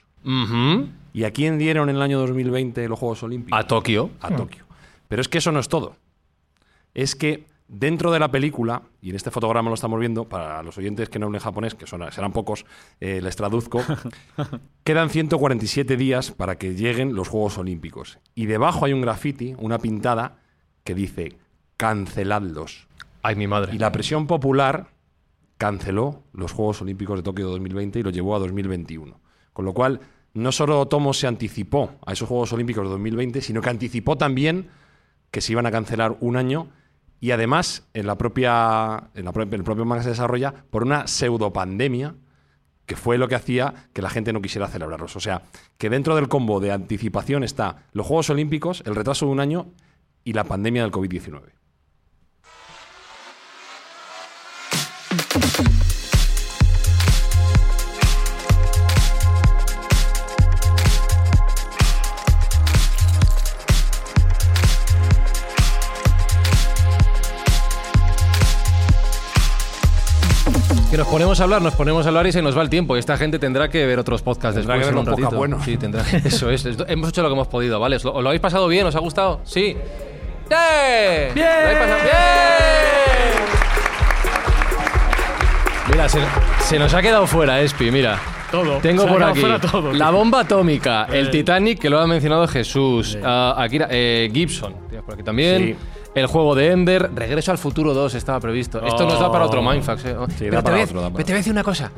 [1.13, 3.59] ¿Y a quién dieron en el año 2020 los Juegos Olímpicos?
[3.59, 4.11] A Tokio.
[4.19, 4.65] a Tokio.
[5.07, 5.95] Pero es que eso no es todo.
[6.93, 10.77] Es que dentro de la película, y en este fotograma lo estamos viendo, para los
[10.77, 12.65] oyentes que no hablen japonés, que son, serán pocos,
[12.99, 13.81] eh, les traduzco,
[14.83, 18.19] quedan 147 días para que lleguen los Juegos Olímpicos.
[18.35, 20.39] Y debajo hay un graffiti, una pintada,
[20.83, 21.37] que dice,
[21.77, 22.87] canceladlos.
[23.21, 23.75] Ay, mi madre.
[23.75, 24.87] Y la presión popular
[25.59, 29.19] canceló los Juegos Olímpicos de Tokio 2020 y lo llevó a 2021.
[29.51, 29.99] Con lo cual,
[30.33, 34.69] no solo Tomo se anticipó a esos Juegos Olímpicos de 2020, sino que anticipó también
[35.31, 36.69] que se iban a cancelar un año
[37.19, 41.07] y además en, la propia, en, la en el propio manga se desarrolla por una
[41.07, 42.15] pseudopandemia
[42.85, 45.17] que fue lo que hacía que la gente no quisiera celebrarlos.
[45.17, 45.41] O sea,
[45.77, 49.67] que dentro del combo de anticipación está los Juegos Olímpicos, el retraso de un año
[50.23, 51.58] y la pandemia del COVID-19.
[71.09, 72.95] Ponemos a hablar, nos ponemos a hablar y se nos va el tiempo.
[72.95, 75.37] Y esta gente tendrá que ver otros podcasts Tendrá después que ver un ratito.
[75.37, 75.65] buenos.
[75.65, 76.05] Sí, tendrá.
[76.23, 76.65] Eso es.
[76.87, 77.95] Hemos hecho lo que hemos podido, ¿vale?
[77.97, 78.85] ¿Os lo, os lo habéis pasado bien?
[78.85, 79.41] ¿Os ha gustado?
[79.43, 79.75] Sí.
[80.49, 81.33] ¡Bien!
[81.33, 81.47] ¡Bien!
[81.47, 83.78] ¿Lo habéis pasado bien?
[85.91, 86.19] Mira, se,
[86.61, 88.19] se nos ha quedado fuera, Espi, mira.
[88.51, 88.77] Todo.
[88.77, 93.53] Tengo por aquí todo, la bomba atómica, el Titanic, que lo ha mencionado Jesús, ah,
[93.57, 95.63] Akira, eh, Gibson, tienes por aquí también.
[95.63, 95.75] Sí.
[96.15, 98.83] El juego de Ender, Regreso al Futuro 2 estaba previsto.
[98.83, 100.05] Esto nos da para otro Mindfax.
[100.05, 100.15] eh.
[100.39, 101.91] Pero da te voy pero te voy a decir una cosa.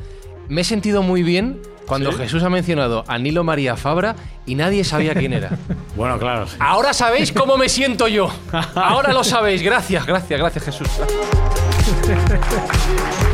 [0.48, 4.14] Me he sentido muy bien cuando Jesús ha mencionado a Nilo María Fabra
[4.44, 5.50] y nadie sabía quién era.
[5.96, 6.46] Bueno, claro.
[6.46, 6.56] sí.
[6.58, 8.30] Ahora sabéis cómo me siento yo.
[8.74, 9.62] Ahora lo sabéis.
[9.62, 10.88] Gracias, gracias, gracias Jesús.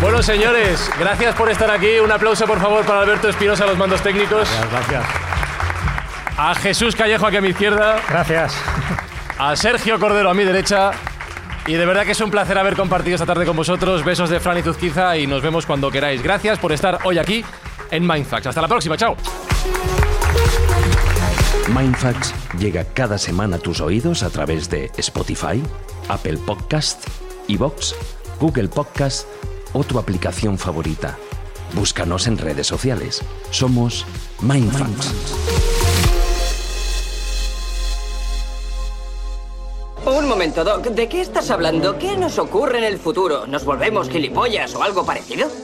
[0.00, 1.98] Bueno, señores, gracias por estar aquí.
[1.98, 4.48] Un aplauso, por favor, para Alberto Espinosa, los mandos técnicos.
[4.70, 5.04] Gracias.
[6.36, 8.00] A Jesús Callejo, aquí a mi izquierda.
[8.08, 8.54] Gracias.
[9.38, 10.90] a Sergio Cordero a mi derecha.
[11.66, 14.04] Y de verdad que es un placer haber compartido esta tarde con vosotros.
[14.04, 16.22] Besos de Fran y Zuzquiza y nos vemos cuando queráis.
[16.22, 17.42] Gracias por estar hoy aquí
[17.90, 18.48] en Mindfax.
[18.48, 19.16] Hasta la próxima, chao.
[21.68, 25.62] Mindfacts llega cada semana a tus oídos a través de Spotify,
[26.08, 27.06] Apple Podcast,
[27.48, 27.94] Evox,
[28.38, 29.26] Google Podcast
[29.74, 31.18] o tu aplicación favorita.
[31.74, 33.22] Búscanos en redes sociales.
[33.50, 34.06] Somos
[34.40, 35.12] Mindfacts.
[40.06, 40.84] Un momento, Doc.
[40.86, 41.98] ¿De qué estás hablando?
[41.98, 43.46] ¿Qué nos ocurre en el futuro?
[43.46, 45.63] ¿Nos volvemos gilipollas o algo parecido?